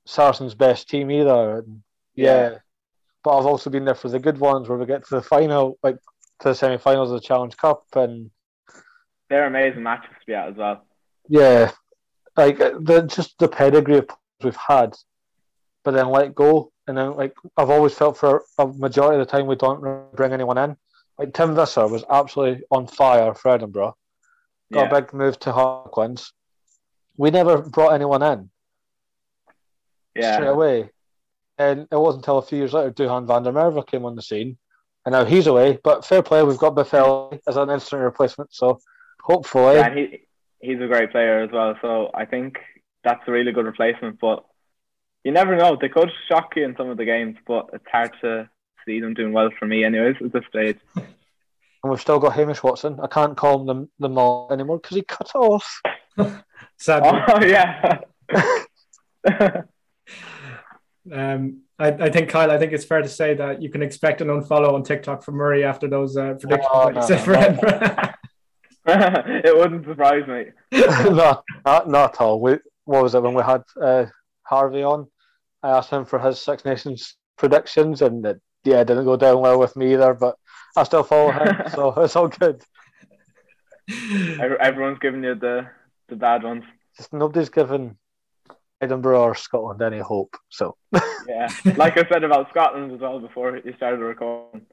[0.05, 1.59] Saracens' best team either.
[1.59, 1.81] And,
[2.15, 2.51] yeah.
[2.51, 2.57] Yeah.
[3.23, 5.77] but I've also been there for the good ones where we get to the final,
[5.83, 5.97] like
[6.41, 8.31] to the semi-finals of the Challenge Cup, and
[9.29, 10.85] They're amazing matches to be at as well.
[11.29, 11.71] yeah,
[12.35, 14.07] like uh, the just the pedigree of
[14.43, 14.95] we've had,
[15.83, 19.31] but then let go, and then like I've always felt for a majority of the
[19.31, 20.75] time we don't bring anyone in.
[21.21, 23.95] Like Tim Visser was absolutely on fire for Edinburgh.
[24.73, 24.97] Got Yeah.
[24.97, 26.33] a big move to Harlequins.
[27.15, 28.49] We never brought anyone in
[30.19, 30.89] straight away.
[31.59, 34.23] And it wasn't until a few years later Duhan van der Merwe came on the
[34.23, 34.57] scene.
[35.05, 35.77] And now he's away.
[35.83, 38.51] But fair play, we've got Buffel as an instant replacement.
[38.51, 38.79] So
[39.21, 40.27] hopefully, Yeah, and he
[40.59, 41.75] he's a great player as well.
[41.83, 42.57] So I think
[43.03, 44.19] that's a really good replacement.
[44.19, 44.43] But
[45.23, 47.37] you never know; they could shock you in some of the games.
[47.45, 48.49] But it's hard to
[48.85, 50.77] see them doing well for me, anyways, at this stage.
[50.95, 51.05] and
[51.83, 52.99] we've still got Hamish Watson.
[53.01, 53.67] I can't call him
[53.99, 55.81] the, the mall anymore because he cut off.
[56.77, 57.19] Sadly.
[57.27, 57.99] Oh yeah.
[61.11, 64.21] Um, I, I think Kyle, I think it's fair to say that you can expect
[64.21, 67.17] an unfollow on TikTok from Murray after those uh, predictions Oh, that you no, said
[67.27, 68.13] no, for
[68.85, 69.41] no.
[69.43, 70.45] It wouldn't surprise me.
[70.71, 72.39] no, not, not at all.
[72.39, 74.05] We, what was it when we had uh,
[74.43, 75.07] Harvey on?
[75.63, 79.41] I asked him for his Six Nations predictions, and it, yeah, it didn't go down
[79.41, 80.13] well with me either.
[80.13, 80.35] But
[80.75, 82.63] I still follow him, so it's all good.
[84.39, 85.67] Everyone's giving you the
[86.09, 86.63] the bad ones.
[86.97, 87.97] Just nobody's given
[88.81, 90.35] Edinburgh or Scotland any hope.
[90.49, 90.75] So
[91.27, 94.65] Yeah, like I said about Scotland as well before you started recording.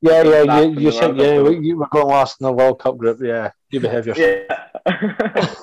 [0.00, 2.96] yeah, yeah, you, you said yeah, we, you were going last in the World Cup
[2.98, 3.18] group.
[3.20, 4.46] Yeah, you behave yourself.
[4.86, 5.54] Yeah.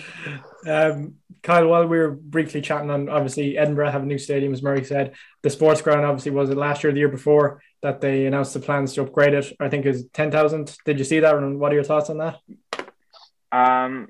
[0.67, 4.63] Um, Kyle, while we were briefly chatting on obviously Edinburgh have a new stadium, as
[4.63, 8.01] Murray said, the sports ground obviously was it last year, or the year before that
[8.01, 9.55] they announced the plans to upgrade it.
[9.59, 10.75] I think is ten thousand.
[10.85, 11.35] Did you see that?
[11.35, 12.39] And what are your thoughts on that?
[13.51, 14.09] Um,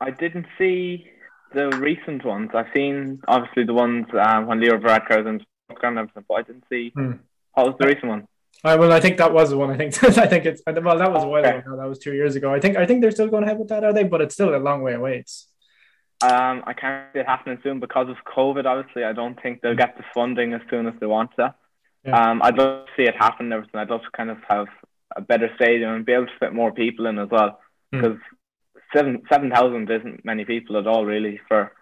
[0.00, 1.06] I didn't see
[1.54, 2.50] the recent ones.
[2.52, 5.40] I've seen obviously the ones um, when Leo Varadkar was in
[5.82, 7.12] and everything, but I didn't see Hmm.
[7.54, 8.28] what was the recent one.
[8.62, 9.70] Uh, well, I think that was the one.
[9.70, 11.58] I think I think it's well, that was a while Okay.
[11.58, 11.76] ago.
[11.76, 12.52] That was two years ago.
[12.54, 14.04] I think I think they're still going ahead with that, are they?
[14.04, 15.18] But it's still a long way away.
[15.18, 15.48] It's
[16.22, 18.64] Um, I can't see it happening soon because of COVID.
[18.64, 21.54] Obviously, I don't think they'll get the funding as soon as they want to.
[22.04, 22.16] Yeah.
[22.30, 23.80] Um, I'd love to see it happen and everything.
[23.80, 24.66] I'd love to kind of have
[25.16, 27.58] a better stadium and be able to fit more people in as well.
[27.92, 28.00] Hmm.
[28.00, 28.18] Because
[28.94, 31.72] seven seven thousand isn't many people at all, really, for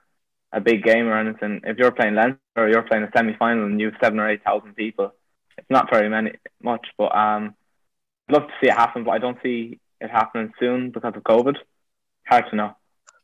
[0.52, 1.60] a big game or anything.
[1.64, 4.28] If you're playing Leinster or you're playing a semi final and you have seven or
[4.28, 5.14] eight thousand people,
[5.58, 6.86] it's not very many much.
[6.98, 7.54] But um,
[8.28, 11.22] I'd love to see it happen, but I don't see it happening soon because of
[11.22, 11.56] COVID.
[12.26, 12.76] Hard to know.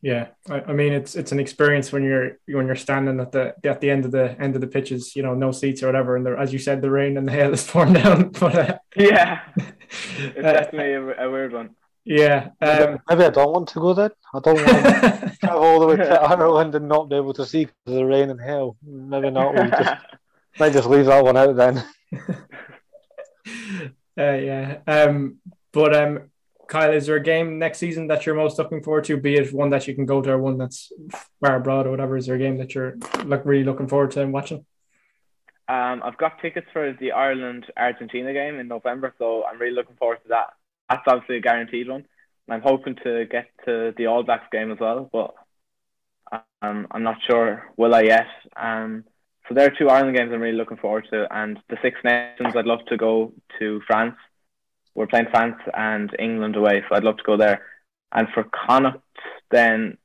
[0.03, 0.29] yeah.
[0.51, 3.81] I, I mean, it's it's an experience when you're when you're standing at the at
[3.81, 5.14] the end of the end of the pitches.
[5.17, 7.33] You know, no seats or whatever, and there, as you said, the rain and the
[7.33, 8.29] hail is pouring down.
[8.31, 11.71] But uh, Yeah, it's uh, definitely a, a weird one.
[12.05, 12.49] yeah.
[12.61, 14.11] Um, Maybe I don't want to go then.
[14.35, 17.45] I don't want to travel all the way to Ireland and not be able to
[17.47, 18.77] see because of the rain and hail.
[18.83, 19.55] Maybe not.
[19.55, 19.95] We'll just,
[20.59, 21.85] might just leave that one out then.
[24.18, 24.79] Uh, yeah.
[24.88, 25.37] Um,
[25.71, 26.31] but um,
[26.66, 29.16] Kyle, is there a game next season that you're most looking forward to?
[29.16, 30.92] Be it one that you can go to or one that's
[31.40, 32.16] far abroad or whatever.
[32.16, 34.66] Is there a game that you're like really looking forward to and watching?
[35.68, 39.97] Um, I've got tickets for the Ireland Argentina game in November, so I'm really looking
[39.97, 40.55] forward to that.
[40.90, 42.07] That's obviously a guaranteed one.
[42.51, 45.35] I'm hoping to get to the All Blacks game as well, but
[46.62, 48.27] um, I'm not sure will I yet.
[48.57, 49.05] Um,
[49.49, 52.55] so there are two Ireland games I'm really looking forward to, and the Six Nations.
[52.55, 54.17] I'd love to go to France.
[54.95, 57.63] We're playing France and England away, so I'd love to go there.
[58.13, 59.01] And for Connacht,
[59.51, 59.97] then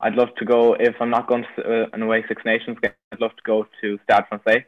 [0.00, 2.92] I'd love to go if I'm not going to uh, an away Six Nations game.
[3.12, 4.64] I'd love to go to Stade Francais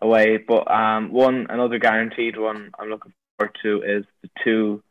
[0.00, 0.36] away.
[0.36, 4.82] But um, one another guaranteed one I'm looking forward to is the two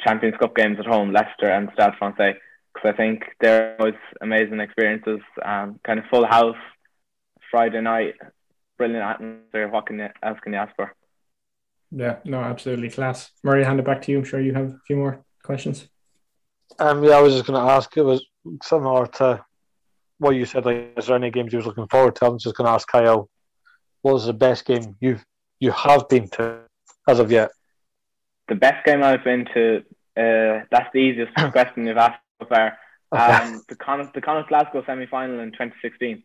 [0.00, 2.36] Champions Cup games at home, Leicester and Stade Francais,
[2.72, 5.20] because I think they're always amazing experiences.
[5.44, 6.56] Um, kind of full house,
[7.50, 8.14] Friday night,
[8.78, 9.68] brilliant atmosphere.
[9.68, 10.94] What can you, else can you ask for?
[11.90, 13.30] Yeah, no, absolutely class.
[13.42, 14.18] Murray, hand it back to you.
[14.18, 15.88] I'm sure you have a few more questions.
[16.78, 17.96] Um, yeah, I was just going to ask.
[17.96, 18.24] It was
[18.62, 19.44] similar to
[20.18, 20.64] what you said.
[20.64, 22.26] Like, is there any games you was looking forward to?
[22.26, 23.28] I'm just going to ask Kyle.
[24.02, 25.18] What was the best game you
[25.58, 26.60] you have been to
[27.08, 27.50] as of yet?
[28.48, 29.78] The best game I've been to.
[30.16, 32.78] Uh, that's the easiest question you've asked so far.
[33.12, 36.22] Um, the Connacht, the Connacht Glasgow semi final in 2016.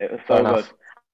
[0.00, 0.54] It was so Fair good.
[0.54, 0.72] enough.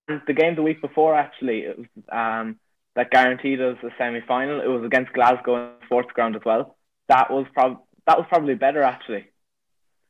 [0.08, 2.58] And the game the week before, actually, it was um,
[2.94, 4.60] that guaranteed us a semi final.
[4.60, 6.76] It was against Glasgow in the sports ground as well.
[7.08, 9.26] That was prob- that was probably better actually.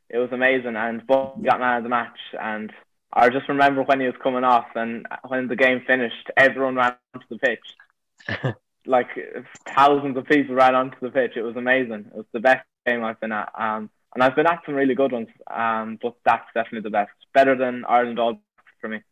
[0.08, 2.18] It was amazing, and both got man of the match.
[2.40, 2.72] And
[3.12, 6.94] I just remember when he was coming off, and when the game finished, everyone ran
[7.14, 8.54] onto the pitch.
[8.86, 9.08] like
[9.74, 11.32] thousands of people ran onto the pitch.
[11.36, 12.06] It was amazing.
[12.08, 13.50] It was the best game I've been at.
[13.58, 15.28] Um, and I've been at some really good ones.
[15.52, 17.10] Um, but that's definitely the best.
[17.34, 18.40] Better than Ireland All
[18.87, 19.03] for me.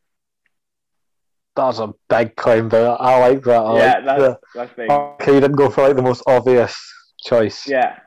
[1.57, 3.61] That's a big claim, but I like that.
[3.61, 4.91] I yeah, like that's the, that's big.
[4.91, 6.77] okay, you didn't go for like the most obvious
[7.25, 7.67] choice.
[7.69, 7.99] Yeah.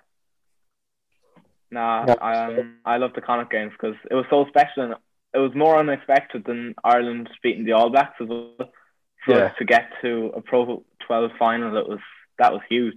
[1.71, 2.15] Nah, Yeah.
[2.21, 4.95] I um, I love the Connacht games because it was so special and
[5.33, 8.55] it was more unexpected than Ireland beating the All Blacks as well.
[9.27, 9.49] So Yeah.
[9.59, 11.99] to get to a Pro 12 final, it was
[12.39, 12.95] that was huge.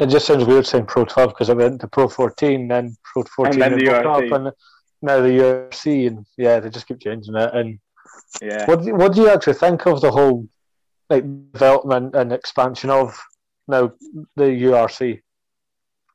[0.00, 3.22] It just sounds weird saying Pro 12 because I went to Pro 14, then Pro
[3.22, 4.32] 14, then the Pro 12, URC.
[4.34, 4.52] and
[5.04, 7.50] now the URC, and yeah, they just keep changing it.
[7.54, 7.78] And
[8.42, 8.66] Yeah.
[8.66, 10.48] what do you, what do you actually think of the whole
[11.10, 13.18] like development and expansion of
[13.68, 13.92] now
[14.36, 15.20] the URC?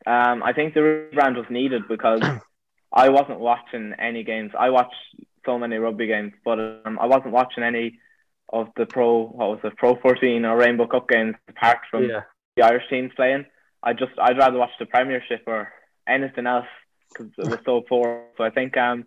[0.08, 2.22] Um, I think the rebrand was needed because
[2.92, 4.52] I wasn't watching any games.
[4.58, 4.96] I watched
[5.46, 8.00] so many rugby games, but um, I wasn't watching any
[8.52, 12.22] of the pro what was it Pro 14 or Rainbow Cup games apart from Yeah.
[12.56, 13.46] the Irish teams playing.
[13.84, 15.72] I just I'd rather watch the Premiership or
[16.08, 16.66] anything else
[17.14, 18.26] because it was so poor.
[18.38, 19.06] So I think um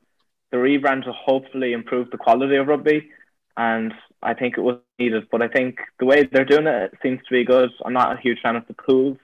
[0.50, 3.10] the rebrand will hopefully improve the quality of rugby,
[3.56, 5.28] and I think it was needed.
[5.30, 7.70] But I think the way they're doing it, it seems to be good.
[7.84, 9.18] I'm not a huge fan of the pools,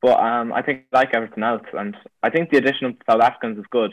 [0.00, 3.58] but um I think like everything else, and I think the addition of South Africans
[3.58, 3.92] is good.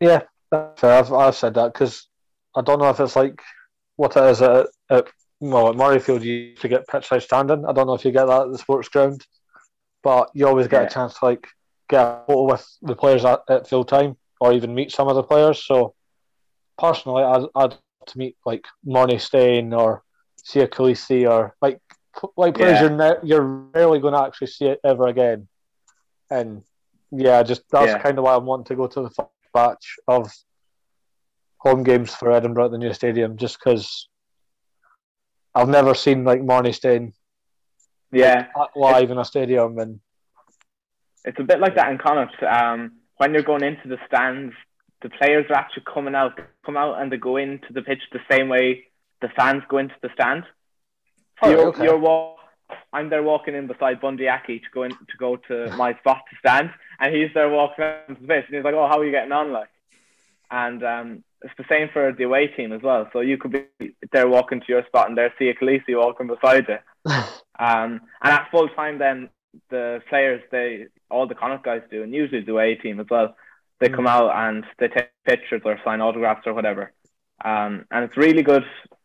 [0.00, 0.98] Yeah, that's fair.
[0.98, 2.08] I've, I've said that because
[2.56, 3.40] I don't know if it's like
[3.96, 5.06] what it is at, at
[5.40, 6.22] well at Murrayfield.
[6.22, 7.64] You used to get pitch standing.
[7.66, 9.24] I don't know if you get that at the sports ground,
[10.02, 10.86] but you always get Yeah.
[10.86, 11.46] a chance to like
[11.90, 15.16] get a photo with the players at, at full time or even meet some of
[15.16, 15.62] the players.
[15.66, 15.94] So
[16.78, 20.02] personally, I'd, I'd love to meet like Morné Steyn or
[20.46, 21.80] Siya Kolisi or like
[22.36, 22.88] like players Yeah.
[22.88, 25.48] you're ne- you're rarely going to actually see it ever again.
[26.30, 26.62] And
[27.10, 27.98] yeah, just that's Yeah.
[28.02, 30.32] kind of why I'm wanting to go to the batch of
[31.58, 34.08] home games for Edinburgh at the new stadium, just because
[35.54, 37.12] I've never seen like Morné Steyn
[38.12, 40.00] Yeah, live in a stadium, and
[41.24, 42.42] it's a bit like that in Connacht.
[42.42, 44.54] Um, when you're going into the stands,
[45.02, 48.20] the players are actually coming out, come out, and they go into the pitch the
[48.30, 48.84] same way
[49.20, 50.44] the fans go into the stand.
[51.42, 51.84] So Oh, you're, okay.
[51.84, 52.38] you're walk,
[52.92, 56.18] I'm there walking in beside Bundee Aki to go in to go to my spot
[56.30, 59.04] to stand, and he's there walking into the pitch, and he's like, "Oh, how are
[59.04, 59.68] you getting on?" Like,
[60.50, 63.08] and um, it's the same for the away team as well.
[63.12, 66.26] So you could be there walking to your spot, and there see a Kolisi walking
[66.28, 67.12] beside you.
[67.58, 69.28] Um, and at full time, then
[69.70, 73.36] the players, they all the Connacht guys do, and usually the away team as well.
[73.80, 76.92] They come out and they take pictures or sign autographs or whatever.
[77.42, 78.64] Um, and it's really good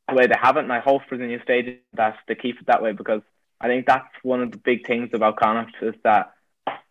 [0.09, 0.63] the way they have it.
[0.63, 3.21] And I hope for the new stadium that they keep it that way because
[3.61, 6.33] I think that's one of the big things about Connacht is that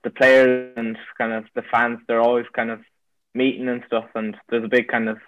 [0.03, 2.81] the players and kind of the fans, they're always kind of
[3.35, 5.19] meeting and stuff, and there's a big kind of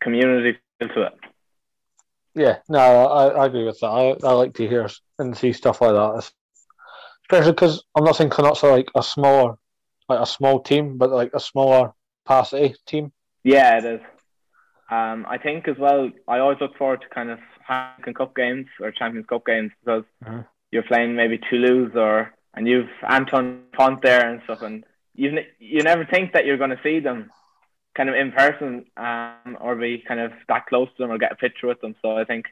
[0.00, 1.14] community feel to it.
[2.34, 3.86] yeah, no, I, I agree with that.
[3.86, 6.30] I, I like to hear and see stuff like that,
[7.30, 9.56] especially because I'm not saying Connacht's are like a smaller,
[10.08, 11.92] like a small team, but like a smaller
[12.24, 13.12] capacity team.
[13.42, 14.00] Yeah, it is.
[14.90, 16.10] Um, I think as well.
[16.28, 20.04] I always look forward to kind of Heineken Cup games or Champions Cup games because
[20.24, 20.46] Mhm.
[20.70, 24.84] you're playing maybe Toulouse or and you've Antoine Dupont there and stuff, and
[25.14, 27.30] you you never think that you're going to see them
[27.94, 31.32] kind of in person um, or be kind of that close to them or get
[31.32, 31.94] a picture with them.
[32.02, 32.46] So I think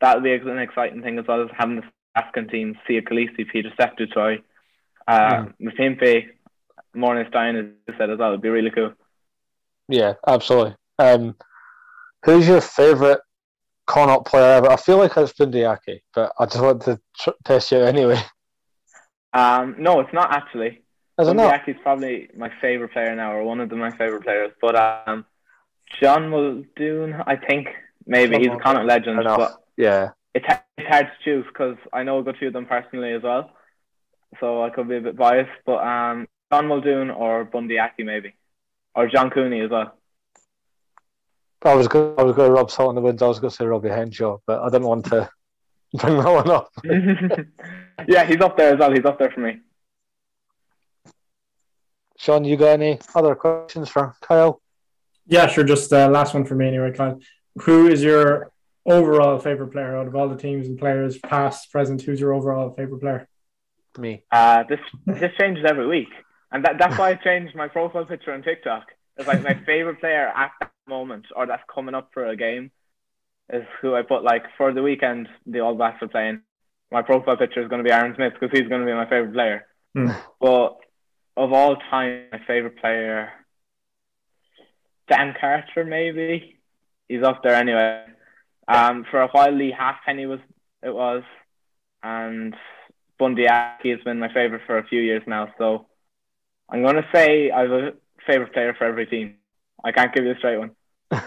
[0.00, 3.48] that would be an exciting thing as well as having the African team, Siya Kolisi,
[3.50, 4.42] Peter Secretary,
[5.06, 6.28] uh, Mapimpi,
[6.96, 8.30] Morningstein, as you said as well.
[8.30, 8.92] It'd be really cool.
[9.88, 10.76] Yeah, absolutely.
[10.98, 11.36] Um,
[12.24, 13.18] who's your favourite
[13.86, 14.70] Connacht player ever?
[14.70, 18.20] I feel like it's Bundee Aki, but I just want to tr- test you anyway.
[19.32, 20.82] Um, no, it's not actually.
[21.18, 21.50] Is it not?
[21.50, 24.52] Bundee Aki's probably my favorite player now, or one of the, my favorite players.
[24.60, 25.24] But um,
[26.00, 27.68] John Muldoon, I think
[28.06, 30.10] maybe he's a Connacht legend, but Yeah.
[30.34, 30.46] it's
[30.90, 33.50] hard to choose because I know a good few of them personally as well.
[34.38, 38.34] So I could be a bit biased, but um, John Muldoon or Bundee Aki maybe,
[38.94, 39.94] or John Cooney as well.
[41.62, 43.22] I was going, I was going to rub salt in the wind.
[43.22, 45.28] I was going to say Robbie Henshaw, but I didn't want to
[45.94, 46.70] bring that one up.
[48.08, 48.92] yeah, he's up there as well.
[48.92, 49.60] He's up there for me.
[52.16, 54.60] Sean, you got any other questions for Kyle?
[55.26, 55.64] Yeah, sure.
[55.64, 57.20] Just uh, last one for me anyway, Kyle.
[57.62, 58.52] Who is your
[58.86, 62.02] overall favorite player out of all the teams and players, past, present?
[62.02, 63.28] Who's your overall favorite player?
[63.98, 64.22] Me.
[64.30, 66.08] Uh, this this changes every week,
[66.52, 68.84] and that, that's why I changed my profile picture on TikTok.
[69.16, 72.70] It's like my favorite player at that moment, or that's coming up for a game,
[73.52, 74.22] is who I put.
[74.22, 76.42] Like for the weekend, the All Blacks are playing.
[76.92, 79.08] My profile picture is going to be Aaron Smith because he's going to be my
[79.08, 79.66] favorite player.
[79.94, 80.10] Hmm.
[80.40, 80.76] But
[81.36, 83.30] of all time, my favorite player,
[85.08, 86.60] Dan Carter, maybe
[87.08, 88.04] he's up there anyway.
[88.70, 90.40] Um, for a while, Leigh Halfpenny was
[90.82, 91.22] it was,
[92.02, 92.54] and
[93.18, 95.48] Bundee Aki has been my favorite for a few years now.
[95.58, 95.86] So
[96.70, 97.92] I'm going to say I have a
[98.26, 99.36] favorite player for every team.
[99.84, 100.70] I can't give you a straight one.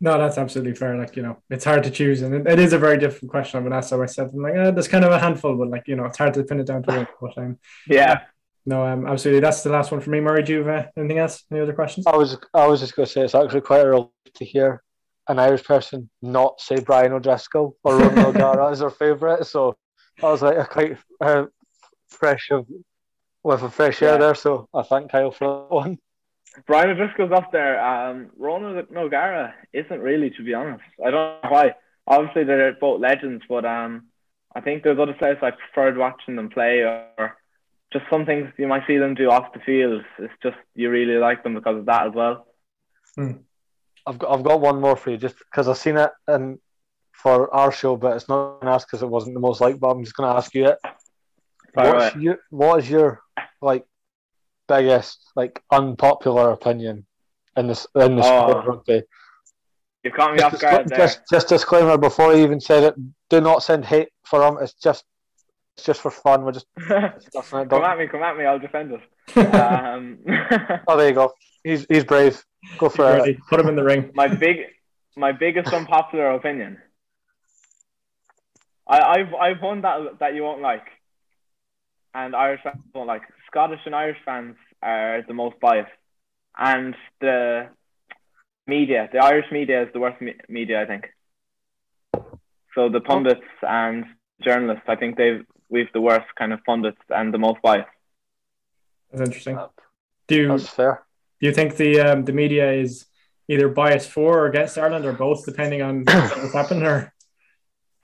[0.00, 0.98] No, that's absolutely fair.
[0.98, 2.20] Like, you know, it's hard to choose.
[2.20, 3.56] And it, it is a very difficult question.
[3.56, 4.32] I've been asked so myself.
[4.34, 6.42] I'm like, eh, there's kind of a handful, but like, you know, it's hard to
[6.44, 7.08] pin it down to one.
[7.20, 7.58] But um,
[7.88, 8.20] Yeah.
[8.66, 9.40] no, um, absolutely.
[9.40, 10.20] That's the last one for me.
[10.20, 11.44] Murray, do you have uh, anything else?
[11.50, 12.06] Any other questions?
[12.06, 14.82] I was I was just going to say it's actually quite a relief to hear
[15.28, 19.46] an Irish person not say Brian O'Driscoll or Ronan O'Gara as their favourite.
[19.46, 19.76] So
[20.22, 21.46] I was like a quite uh,
[22.08, 22.66] fresh of
[23.42, 24.34] with a fresh air there.
[24.34, 25.98] So I thank Kyle for that one.
[26.66, 27.84] Brian O'Driscoll's up there.
[27.84, 30.84] Um, Ronan O'Gara isn't really, to be honest.
[31.04, 31.74] I don't know why.
[32.06, 34.06] Obviously, they're both legends, but um,
[34.54, 37.36] I think there's other players I preferred watching them play, or
[37.92, 40.02] just some things you might see them do off the field.
[40.18, 42.46] It's just you really like them because of that as well.
[44.06, 46.58] I've got I've got one more for you, just because I've seen it and
[47.12, 49.80] for our show, but it's not going to ask because it wasn't the most liked.
[49.80, 50.78] But I'm just going to ask you it.
[51.72, 52.16] What's right.
[52.22, 53.20] your what is your
[53.60, 53.84] like
[54.68, 57.06] biggest like unpopular opinion
[57.56, 58.26] in this in the oh.
[58.26, 59.02] sport of Oh, rugby?
[60.04, 60.98] You caught me off Just, guard there.
[60.98, 62.94] just, just disclaimer before I even said it.
[63.30, 64.58] Do not send hate for him.
[64.60, 65.02] It's just
[65.76, 66.44] it's just for fun.
[66.44, 68.44] We're just come at me, come at me.
[68.44, 69.00] I'll defend it.
[69.36, 70.18] Um,
[70.88, 71.32] Oh, there you go.
[71.62, 72.42] He's he's brave.
[72.78, 73.38] Go for it.
[73.48, 74.10] Put him in the ring.
[74.14, 74.56] my big,
[75.16, 76.78] my biggest unpopular opinion.
[78.86, 80.86] I, I've I've one that that you won't like,
[82.14, 83.22] and Irish fans won't like.
[83.46, 85.90] Scottish and Irish fans are the most biased,
[86.58, 87.68] and the
[88.66, 91.04] media, the Irish media, is the worst me- media, I think.
[92.74, 94.04] So the pundits and
[94.42, 97.88] journalists, I think they've we've the worst kind of pundits and the most biased.
[99.14, 99.58] That's interesting.
[100.28, 101.04] Do you, That's fair.
[101.40, 103.06] do you think the um, the media is
[103.48, 106.82] either biased for or against Ireland or both, depending on what's happened?
[106.82, 107.12] Or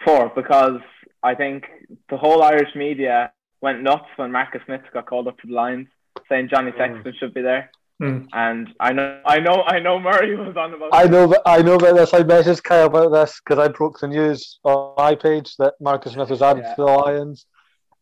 [0.04, 0.80] for because
[1.22, 1.64] I think
[2.08, 5.88] the whole Irish media went nuts when Marcus Smith got called up to the Lions,
[6.28, 7.70] saying Johnny Sexton should be there.
[7.98, 8.20] Hmm.
[8.32, 10.88] And I know, I know, I know Murray was on about.
[10.92, 12.14] I know, but I know about this.
[12.14, 16.14] I messaged Kyle about this because I broke the news on my page that Marcus
[16.14, 16.74] Smith was added Yeah.
[16.76, 17.44] to the Lions,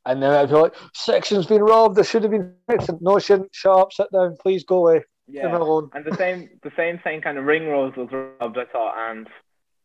[0.09, 1.97] and then I'd be like, "Sexton's been robbed.
[1.97, 2.99] There should have been Sexton.
[3.01, 3.55] No, shouldn't.
[3.55, 3.93] Shut up.
[3.93, 4.37] Sit down.
[4.41, 5.05] Please go away.
[5.29, 5.57] Leave me yeah.
[5.57, 8.59] alone." And the same, the same thing kind of Ringrose was robbed.
[8.59, 9.29] I thought, and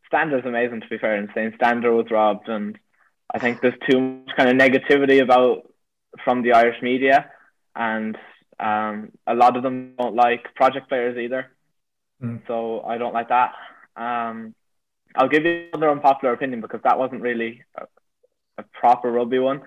[0.07, 2.79] Stander's amazing to be fair, and saying Stander was robbed, and
[3.33, 5.69] I think there's too much kind of negativity about
[6.23, 7.29] from the Irish media,
[7.75, 8.17] and
[8.59, 11.51] um, a lot of them don't like project players either.
[12.21, 12.41] Mm.
[12.47, 13.53] So I don't like that.
[13.95, 14.55] Um,
[15.15, 17.83] I'll give you another unpopular opinion because that wasn't really a,
[18.59, 19.61] a proper rugby one.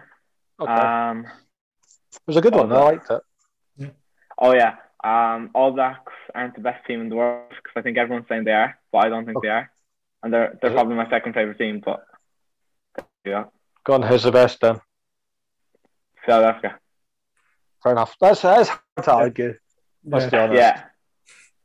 [0.60, 0.72] Okay.
[0.72, 2.72] Um, it was a good one.
[2.72, 3.92] I liked it.
[4.38, 7.98] oh yeah, um, All Blacks aren't the best team in the world because I think
[7.98, 9.70] everyone's saying they are, but I don't think they are,
[10.22, 11.82] and they're they're probably my second favorite team.
[11.84, 12.04] But
[13.24, 13.44] yeah,
[13.84, 14.02] Go on.
[14.02, 14.80] Who's the best then?
[16.26, 16.78] South Africa.
[17.82, 18.16] Fair enough.
[18.20, 19.54] That's that's hard to argue.
[20.04, 20.42] Let's be Yeah.
[20.44, 20.58] honest.
[20.60, 20.82] Yeah,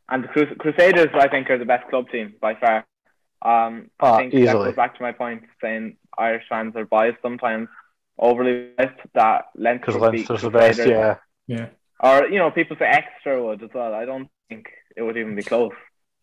[0.09, 2.85] and the Crus- Crusaders I think are the best club team by far.
[3.43, 4.65] Um, I Ah, think that easily.
[4.67, 7.69] goes back to my point saying Irish fans are biased sometimes,
[8.21, 8.99] overly biased.
[9.13, 10.79] That Leinster Because would beat Leinster's the best.
[10.79, 11.17] Yeah.
[11.47, 11.67] yeah,
[11.99, 13.93] Or you know, people say Exeter would as well.
[13.93, 15.73] I don't think it would even be close.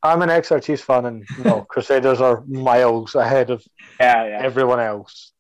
[0.03, 3.65] I'm an Exeter Chiefs fan, and no, Crusaders are miles ahead of
[4.01, 4.39] Yeah, yeah.
[4.43, 5.33] everyone else.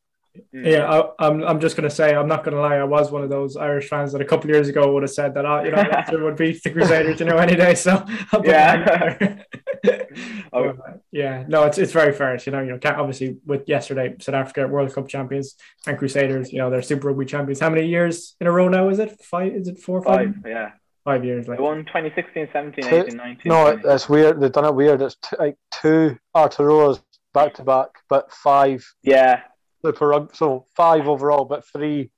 [0.54, 0.66] Mm.
[0.66, 0.90] yeah.
[0.90, 2.76] I, I'm I'm just gonna say I'm not gonna lie.
[2.76, 5.10] I was one of those Irish fans that a couple of years ago would have
[5.10, 7.74] said that oh, you know Leinster would beat the Crusaders, you know, any day.
[7.74, 8.04] So
[8.44, 8.76] Yeah.
[8.84, 9.44] that in
[9.82, 10.06] there.
[10.52, 10.72] Oh.
[11.12, 12.36] Yeah, no, it's it's very fair.
[12.44, 15.54] You know, you know, can't- obviously with yesterday South Africa World Cup champions
[15.86, 17.60] and Crusaders, you know, they're Super Rugby champions.
[17.60, 19.20] How many years in a row now is it?
[19.22, 19.52] Five?
[19.54, 19.98] Is it four?
[19.98, 20.34] or Five?
[20.34, 20.70] Five, yeah.
[21.04, 21.48] Five years.
[21.48, 23.40] Like They won 2016, 17, 18, 19.
[23.46, 23.88] No, 20.
[23.88, 24.40] it's weird.
[24.40, 25.00] They've done it weird.
[25.00, 27.00] It's t- like two Aotearoas
[27.32, 29.40] back to back, but five yeah,
[29.84, 30.34] Super Rugby.
[30.34, 32.10] So five overall, but three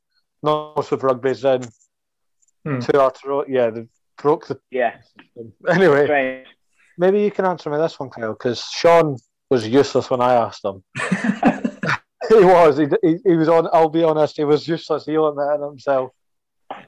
[0.43, 1.63] no Super Rugby's in.
[2.65, 2.81] Hmm.
[2.81, 3.45] Two Aotearoa.
[3.49, 3.87] Yeah, they
[4.19, 4.61] broke the.
[4.71, 4.97] yeah.
[5.69, 6.47] Anyway, Strange.
[6.99, 9.17] maybe you can answer me this one, Kyle, because Sean
[9.51, 10.83] was useless when I asked him.
[12.29, 12.79] he was.
[12.79, 13.69] He, he, he was on.
[13.73, 14.37] I'll be honest.
[14.37, 15.07] He was useless.
[15.07, 16.13] He admitted it himself.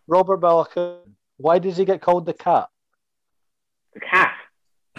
[0.07, 0.99] Robert Baloucoune.
[1.39, 2.69] Why does he get called the cat?
[3.95, 4.35] The cat.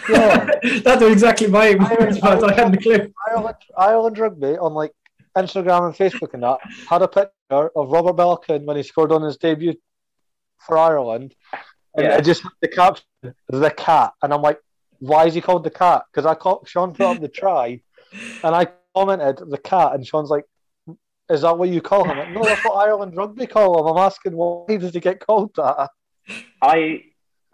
[0.10, 0.50] Yeah.
[0.84, 2.44] That's exactly my response.
[2.44, 3.14] I hadn't a clue.
[3.30, 4.92] Ireland, Ireland Rugby on like
[5.38, 7.32] Instagram and Facebook and that had a picture
[7.76, 9.74] of Robert Baloucoune when he scored on his debut
[10.60, 11.36] for Ireland.
[11.96, 12.18] And Yeah.
[12.18, 13.06] it just had the caption,
[13.50, 14.14] the cat.
[14.22, 14.60] And I'm like,
[15.00, 16.06] why is he called the cat?
[16.12, 17.82] Because I caught Sean put up the try
[18.44, 20.46] and I commented the cat and Sean's like,
[21.30, 22.18] is that what you call him?
[22.18, 23.96] Like, no, that's what Ireland Rugby call him.
[23.96, 25.90] I'm asking why does he get called that?
[26.62, 27.04] I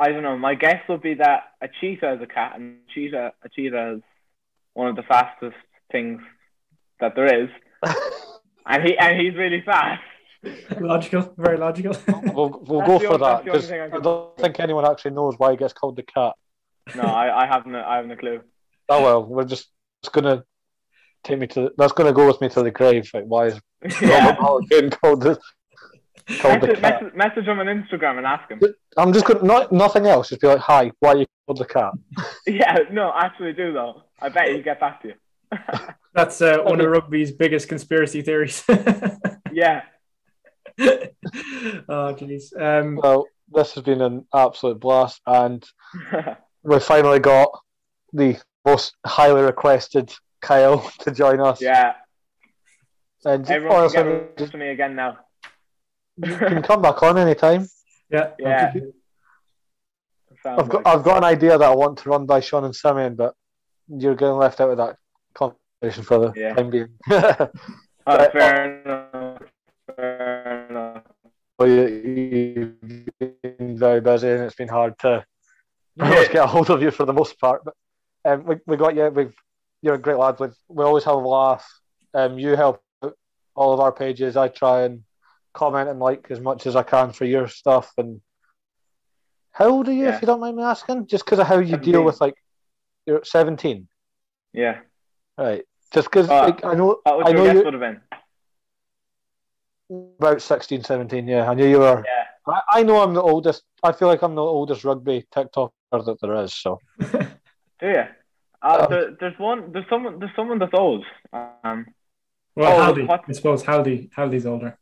[0.01, 0.37] I don't know.
[0.37, 3.95] My guess would be that a cheetah is a cat, and a cheetah a cheetah
[3.97, 4.01] is
[4.73, 5.57] one of the fastest
[5.91, 6.21] things
[6.99, 7.49] that there is,
[8.65, 10.01] and he and he's really fast.
[10.79, 11.95] Logical, very logical.
[12.33, 14.59] We'll, we'll That's go for only- that that's the only because I I don't think
[14.59, 16.33] anyone actually knows why he gets called the cat.
[16.95, 18.41] No, I, I haven't a, I haven't a clue.
[18.87, 19.67] Oh well, we're just
[20.01, 20.43] it's gonna
[21.23, 23.09] take me to that's gonna go with me to the grave.
[23.13, 23.59] Like why is
[24.01, 24.30] yeah.
[24.30, 25.38] Robert Mulligan called the
[26.39, 26.82] called the cat?
[26.82, 28.61] message, message him on Instagram and ask him.
[28.97, 30.30] I'm just gonna not nothing else.
[30.30, 31.91] Just be like, hi, why are you called the cat?
[32.47, 34.03] Yeah, no, actually do though.
[34.21, 35.13] I bet he'll get back to you.
[36.14, 38.64] That's uh, one of rugby's biggest conspiracy theories.
[39.51, 39.82] Yeah.
[40.80, 42.55] oh, jeez.
[42.60, 45.66] Um, Well, this has been an absolute blast, and
[46.64, 47.49] we finally got
[48.14, 51.62] the most highly requested Kyle to join us.
[51.62, 51.93] yeah.
[53.26, 55.18] and Everyone can honestly, get close to me again now.
[56.24, 57.68] you can come back on anytime.
[58.12, 58.72] yeah, Yeah.
[60.43, 62.64] Sounds I've got like- I've got an idea that I want to run by Sean
[62.66, 63.34] and Simeon, but
[63.88, 64.95] you're getting left out of that
[65.34, 66.53] conversation for the Yeah.
[66.53, 66.89] time being.
[68.05, 69.41] But- fair enough.
[69.95, 71.03] Fair enough.
[71.59, 75.25] Well, you, you've been very busy and it's been hard to
[75.97, 77.63] much get a hold of you for the most part.
[77.65, 77.73] But
[78.25, 79.07] um, we, we got you.
[79.09, 79.36] We've
[79.82, 80.39] you're a great lad.
[80.39, 81.67] With we always have a laugh.
[82.13, 82.82] Um, you help
[83.55, 84.38] all of our pages.
[84.38, 85.03] I try and
[85.53, 87.91] comment and like as much as I can for your stuff.
[87.97, 88.21] And
[89.51, 90.15] how old are you, Yeah.
[90.15, 91.07] if you don't mind me asking?
[91.07, 91.91] Just because of how you 17.
[91.91, 92.36] deal with like
[93.05, 93.88] you're seventeen,
[94.53, 94.80] Yeah.
[95.38, 95.63] right?
[95.91, 98.01] Just because Uh, like, I know What would I know guess you would have been?
[100.19, 102.03] about 16, 17, Yeah, I knew you were.
[102.05, 102.25] Yeah.
[102.53, 103.63] I, I know I'm the oldest.
[103.83, 106.53] I feel like I'm the oldest rugby TikToker that there is.
[106.53, 107.07] So Do
[107.81, 108.03] you?
[108.61, 109.71] Uh, Um, there, there's one.
[109.71, 110.19] There's someone.
[110.19, 111.05] There's someone that's old.
[111.33, 111.85] Um.
[112.55, 113.07] Well, Oh, Haldy.
[113.07, 114.09] what- I suppose Haldy.
[114.11, 114.77] Haldy's older.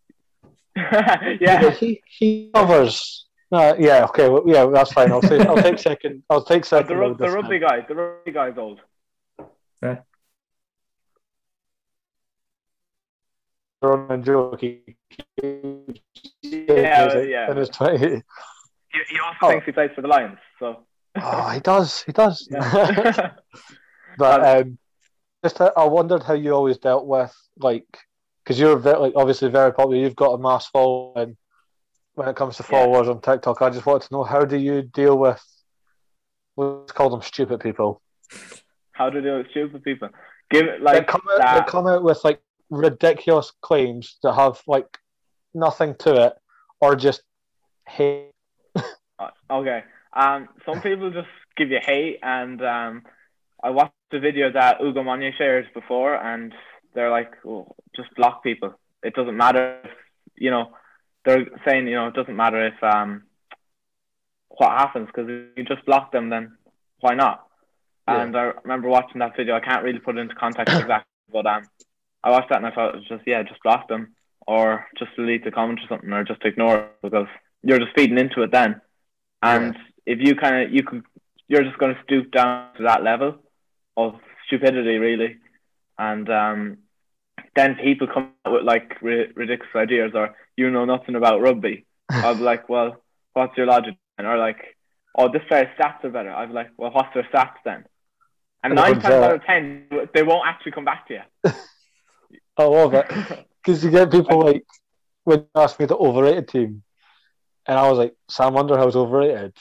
[0.76, 1.70] yeah.
[1.72, 3.26] he he covers.
[3.52, 5.10] Uh, yeah, okay, well, yeah, that's fine.
[5.12, 6.24] I'll take I'll take second.
[6.30, 6.98] I'll take second.
[6.98, 7.82] rug, load the rugby guy.
[7.88, 8.80] The rugby guy's old.
[13.82, 14.60] Ronan joke.
[14.62, 14.82] He,
[16.44, 17.52] Yeah, yeah.
[17.52, 17.98] In his 20.
[17.98, 18.06] He,
[19.10, 19.50] he also Oh.
[19.50, 20.38] thinks he plays for the Lions.
[20.60, 20.86] So.
[21.22, 22.02] Oh, he does.
[22.04, 22.48] He does.
[22.52, 23.32] Yeah.
[24.20, 24.80] But um,
[25.44, 27.86] just uh, I wondered how you always dealt with like
[28.44, 29.98] because you're very, like obviously very popular.
[30.02, 31.38] You've got a mass following
[32.16, 32.70] when it comes to Yeah.
[32.70, 33.62] followers on TikTok.
[33.62, 35.40] I just wanted to know how do you deal with
[36.56, 38.02] let's call them stupid people
[38.94, 40.10] How do you deal with stupid people?
[40.50, 44.98] Give like come out that come out with like ridiculous claims that have like
[45.54, 46.34] nothing to it
[46.80, 47.24] or just
[47.88, 48.32] hate.
[49.20, 49.84] Uh, Okay.
[50.14, 53.04] Um, some people just give you hate, and um,
[53.64, 56.54] I watched the video that Ugo Monye shared before, and
[56.94, 58.74] they're like, oh, just block people.
[59.04, 59.92] It doesn't matter, if,
[60.36, 60.72] you know.
[61.26, 63.24] They're saying, you know, it doesn't matter if um,
[64.50, 66.58] what happens because if you just block them, then
[67.00, 67.46] why not?
[68.08, 68.22] Yeah.
[68.22, 69.56] And I remember watching that video.
[69.56, 71.64] I can't really put it into context exactly, but um,
[72.24, 74.16] I watched that and I thought it was just yeah, just block them
[74.46, 77.28] or just delete the comment or something or just ignore it because
[77.64, 78.82] you're just feeding into it then.
[79.42, 81.04] And if you kind of you could,
[81.48, 83.38] you're just going to stoop down to that level
[83.96, 84.16] of
[84.48, 85.38] stupidity, really.
[86.00, 86.78] And um,
[87.56, 91.86] then people come out with like ri- ridiculous ideas or you know nothing about rugby.
[92.10, 93.04] I'll be like, well,
[93.34, 93.96] what's your logic?
[94.18, 94.26] then?
[94.26, 94.78] Or like,
[95.16, 96.32] oh, this player's stats are better.
[96.32, 97.86] I'd be like, well, what's their stats then?
[98.64, 101.52] And And nine times out of ten, they won't actually come back to you.
[102.58, 103.06] I love it.
[103.64, 104.66] Because you get people like
[105.26, 106.84] when you asked me the overrated team,
[107.66, 109.58] and I was like, Sam Underhill's overrated.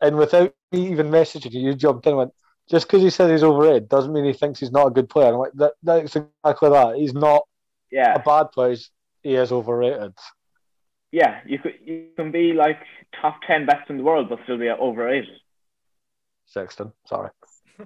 [0.00, 2.32] And without me even messaging you, you jumped in and went,
[2.70, 5.34] just because he says he's overrated doesn't mean he thinks he's not a good player.
[5.34, 6.96] I'm like, that, that's exactly that.
[6.96, 7.42] He's not
[7.90, 8.14] yeah.
[8.14, 8.76] a bad player,
[9.22, 10.14] he is overrated.
[11.12, 11.40] yeah.
[11.44, 12.78] You could you can be like
[13.20, 15.40] top ten best in the world, but still be overrated.
[16.46, 17.30] Sexton, sorry.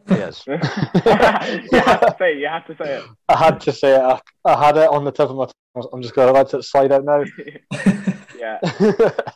[0.09, 0.43] He is.
[0.47, 2.39] you have to say it.
[2.39, 3.05] You have to say it.
[3.29, 4.01] I had to say it.
[4.01, 5.89] I, I had it on the tip of my tongue.
[5.93, 7.25] I'm just going to let it slide out now.
[8.39, 8.59] yeah.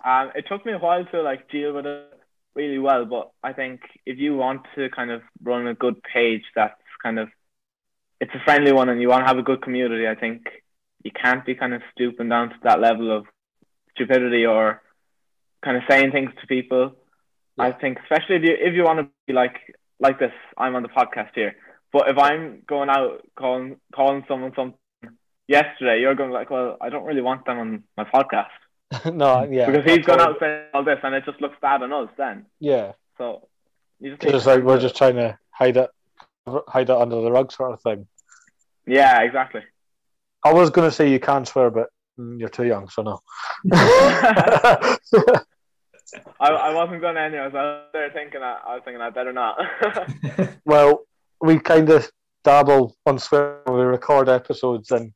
[0.04, 2.18] Um, it took me a while to like deal with it
[2.54, 6.42] really well, but I think if you want to kind of run a good page
[6.54, 7.28] that's kind of
[8.20, 10.46] it's a friendly one and you want to have a good community, I think
[11.02, 13.26] you can't be kind of stooping down to that level of
[13.94, 14.82] stupidity or
[15.64, 16.94] kind of saying things to people.
[17.58, 19.56] I think especially if you if you want to be like
[20.02, 21.54] like this, I'm on the podcast here.
[21.92, 24.78] But if I'm going out calling calling someone something
[25.46, 28.48] yesterday, you're going like, well, I don't really want them on my podcast
[29.12, 29.70] no, yeah.
[29.70, 32.46] because he's gone out saying all this, and it just looks bad on us then.
[32.60, 32.92] Yeah.
[33.18, 33.48] So
[34.00, 35.90] you just It's like we're just trying to hide it,
[36.68, 38.06] hide it under the rug, sort of thing.
[38.86, 39.62] yeah, exactly.
[40.44, 41.88] I was going to say you can swear, but
[42.18, 43.20] mm, you're too young, so no.
[46.40, 47.46] I, I wasn't going anywhere.
[47.46, 47.60] anyway.
[47.60, 49.58] I was there thinking I, I was thinking I better not.
[50.64, 51.06] well,
[51.40, 52.10] we kind of
[52.44, 55.12] dabble on swearing when we record episodes, and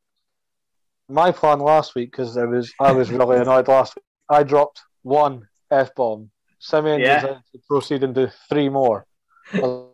[1.09, 4.83] my plan last week, because I was I was really annoyed last week, I dropped
[5.03, 6.31] one f bomb.
[6.59, 7.17] Simeon Yeah.
[7.17, 9.07] decided to proceed into three more.
[9.53, 9.91] Like, oh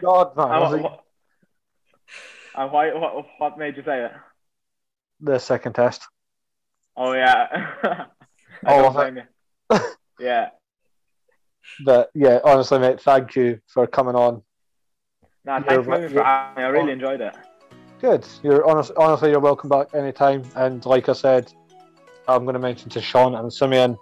[0.00, 0.48] God, man!
[0.50, 1.04] I was and like, what,
[2.54, 4.12] and why, what, what made you say it?
[5.20, 6.06] the second test.
[6.96, 8.06] Oh yeah.
[8.66, 8.78] Oh, I
[9.70, 10.26] All don't of blame you.
[10.26, 10.48] Yeah.
[11.84, 14.42] But yeah, honestly, mate, thank you for coming on.
[15.44, 16.62] Nah, thanks million for having me.
[16.62, 17.34] I really enjoyed it.
[18.00, 18.26] Good.
[18.42, 20.42] You're honest, honestly, you're welcome back anytime.
[20.56, 21.52] And like I said,
[22.28, 23.96] I'm going to mention to Sean and Simeon,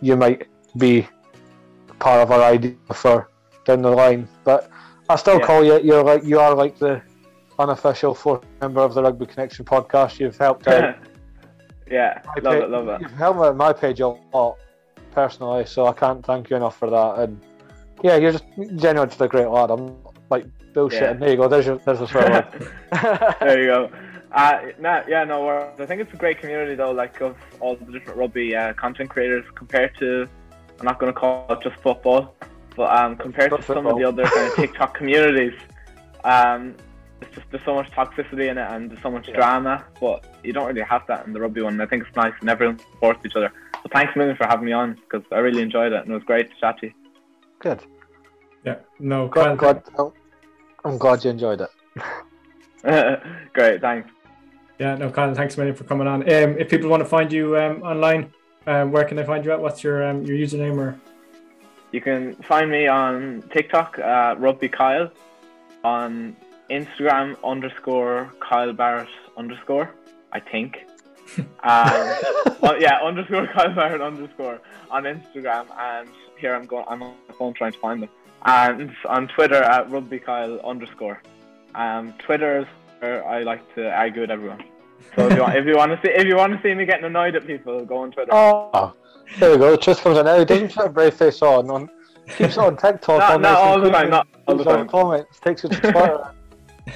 [0.00, 1.06] you might be
[1.98, 3.28] part of our idea for
[3.64, 4.28] down the line.
[4.44, 4.70] But
[5.08, 5.46] I still Yeah.
[5.46, 5.80] call you.
[5.80, 7.02] You're like you are like the
[7.58, 10.20] unofficial fourth member of the Rugby Connection podcast.
[10.20, 10.96] You've helped out.
[11.90, 13.00] yeah, my love it, love it.
[13.00, 14.58] You've helped out my page a lot
[15.18, 17.12] personally, so I can't thank you enough for that.
[17.22, 17.40] And
[18.04, 18.44] yeah, you're just
[18.84, 19.68] genuinely just a great lad.
[19.70, 19.96] I'm
[20.30, 21.02] like bullshit.
[21.02, 21.10] Yeah.
[21.10, 21.48] And there you go.
[21.48, 22.46] There's your there's a swear word.
[23.40, 23.90] there you go.
[24.30, 25.36] Uh, no, yeah, no.
[25.48, 29.10] I think it's a great community though, like of all the different rugby uh, content
[29.10, 30.28] creators compared to.
[30.78, 32.36] I'm not going to call it just football,
[32.76, 35.58] but um, compared to some of the other kind of TikTok communities,
[36.22, 36.76] um,
[37.20, 39.34] it's just there's so much toxicity in it and there's so much Yeah.
[39.34, 39.84] drama.
[40.00, 41.80] But you don't really have that in the rugby one.
[41.80, 43.50] I think it's nice and everyone supports each other.
[43.82, 46.14] So thanks a million for having me on because I really enjoyed it and it
[46.14, 46.92] was great to chat to you.
[47.60, 47.80] Good.
[48.64, 50.12] Yeah, no, Glad, Kyle, glad, I'm-
[50.84, 51.70] I'm glad you enjoyed it.
[53.52, 54.10] great, thanks.
[54.78, 56.22] yeah, no, Kyle, thanks a million for coming on.
[56.22, 58.32] Um, if people want to find you um, online,
[58.66, 59.60] um, where can they find you at?
[59.60, 60.98] What's your um, your username or?
[61.92, 65.10] You can find me on TikTok, uh, Rugby Kyle,
[65.84, 66.36] on
[66.70, 69.08] Instagram underscore Kyle Barrett
[69.38, 69.90] underscore,
[70.32, 70.84] I think.
[71.36, 74.60] Um, oh, yeah, underscore Kyle Barrett underscore
[74.90, 76.08] on Instagram, and
[76.38, 76.84] here I'm going.
[76.88, 78.08] I'm on my phone trying to find them.
[78.44, 81.20] And on Twitter at Rugby Kyle underscore.
[81.74, 82.66] Um, Twitter is
[83.00, 84.64] where I like to argue with everyone.
[85.16, 86.84] So if you want, if you want to see if you want to see me
[86.86, 88.30] getting annoyed at people, go on Twitter.
[88.32, 88.94] Oh,
[89.38, 89.70] there we go.
[89.72, 90.38] The truth comes out now.
[90.38, 91.70] He doesn't put a brave face on.
[91.70, 91.88] on
[92.36, 93.18] keeps it on TikTok.
[93.18, 94.88] Not, on not nice all and the time, not all the time.
[94.88, 96.34] comments, takes it to Twitter.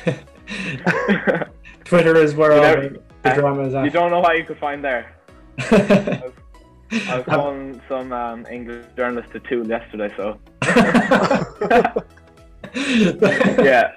[1.85, 4.45] Twitter is where You all never- the, the drama is you don't know what you
[4.45, 5.14] could find there.
[5.61, 10.39] I was Um, calling some um, English journalist to tool yesterday, so
[12.75, 13.93] yeah.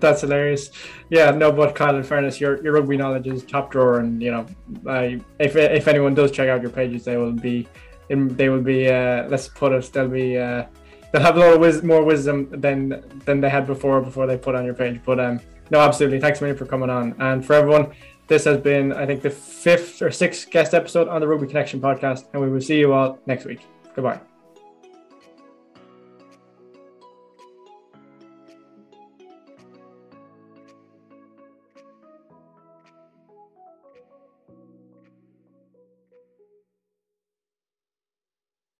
[0.00, 0.70] That's hilarious.
[1.10, 4.30] Yeah, no, but Kyle, in fairness, your your rugby knowledge is top drawer, and you
[4.30, 4.46] know,
[4.86, 7.68] I, if if anyone does check out your pages, they will be,
[8.08, 8.88] in, they will be.
[8.90, 10.38] Uh, let's put it, they'll be.
[10.38, 10.64] Uh,
[11.12, 14.38] they'll have a lot of wis- more wisdom than than they had before before they
[14.38, 15.00] put on your page.
[15.04, 16.20] But um, no, absolutely.
[16.20, 17.92] Thanks a million for coming on, and for everyone.
[18.28, 21.80] This has been, I think, the fifth or sixth guest episode on the Rugby Connection
[21.80, 23.60] podcast, and we will see you all next week.
[23.94, 24.20] Goodbye.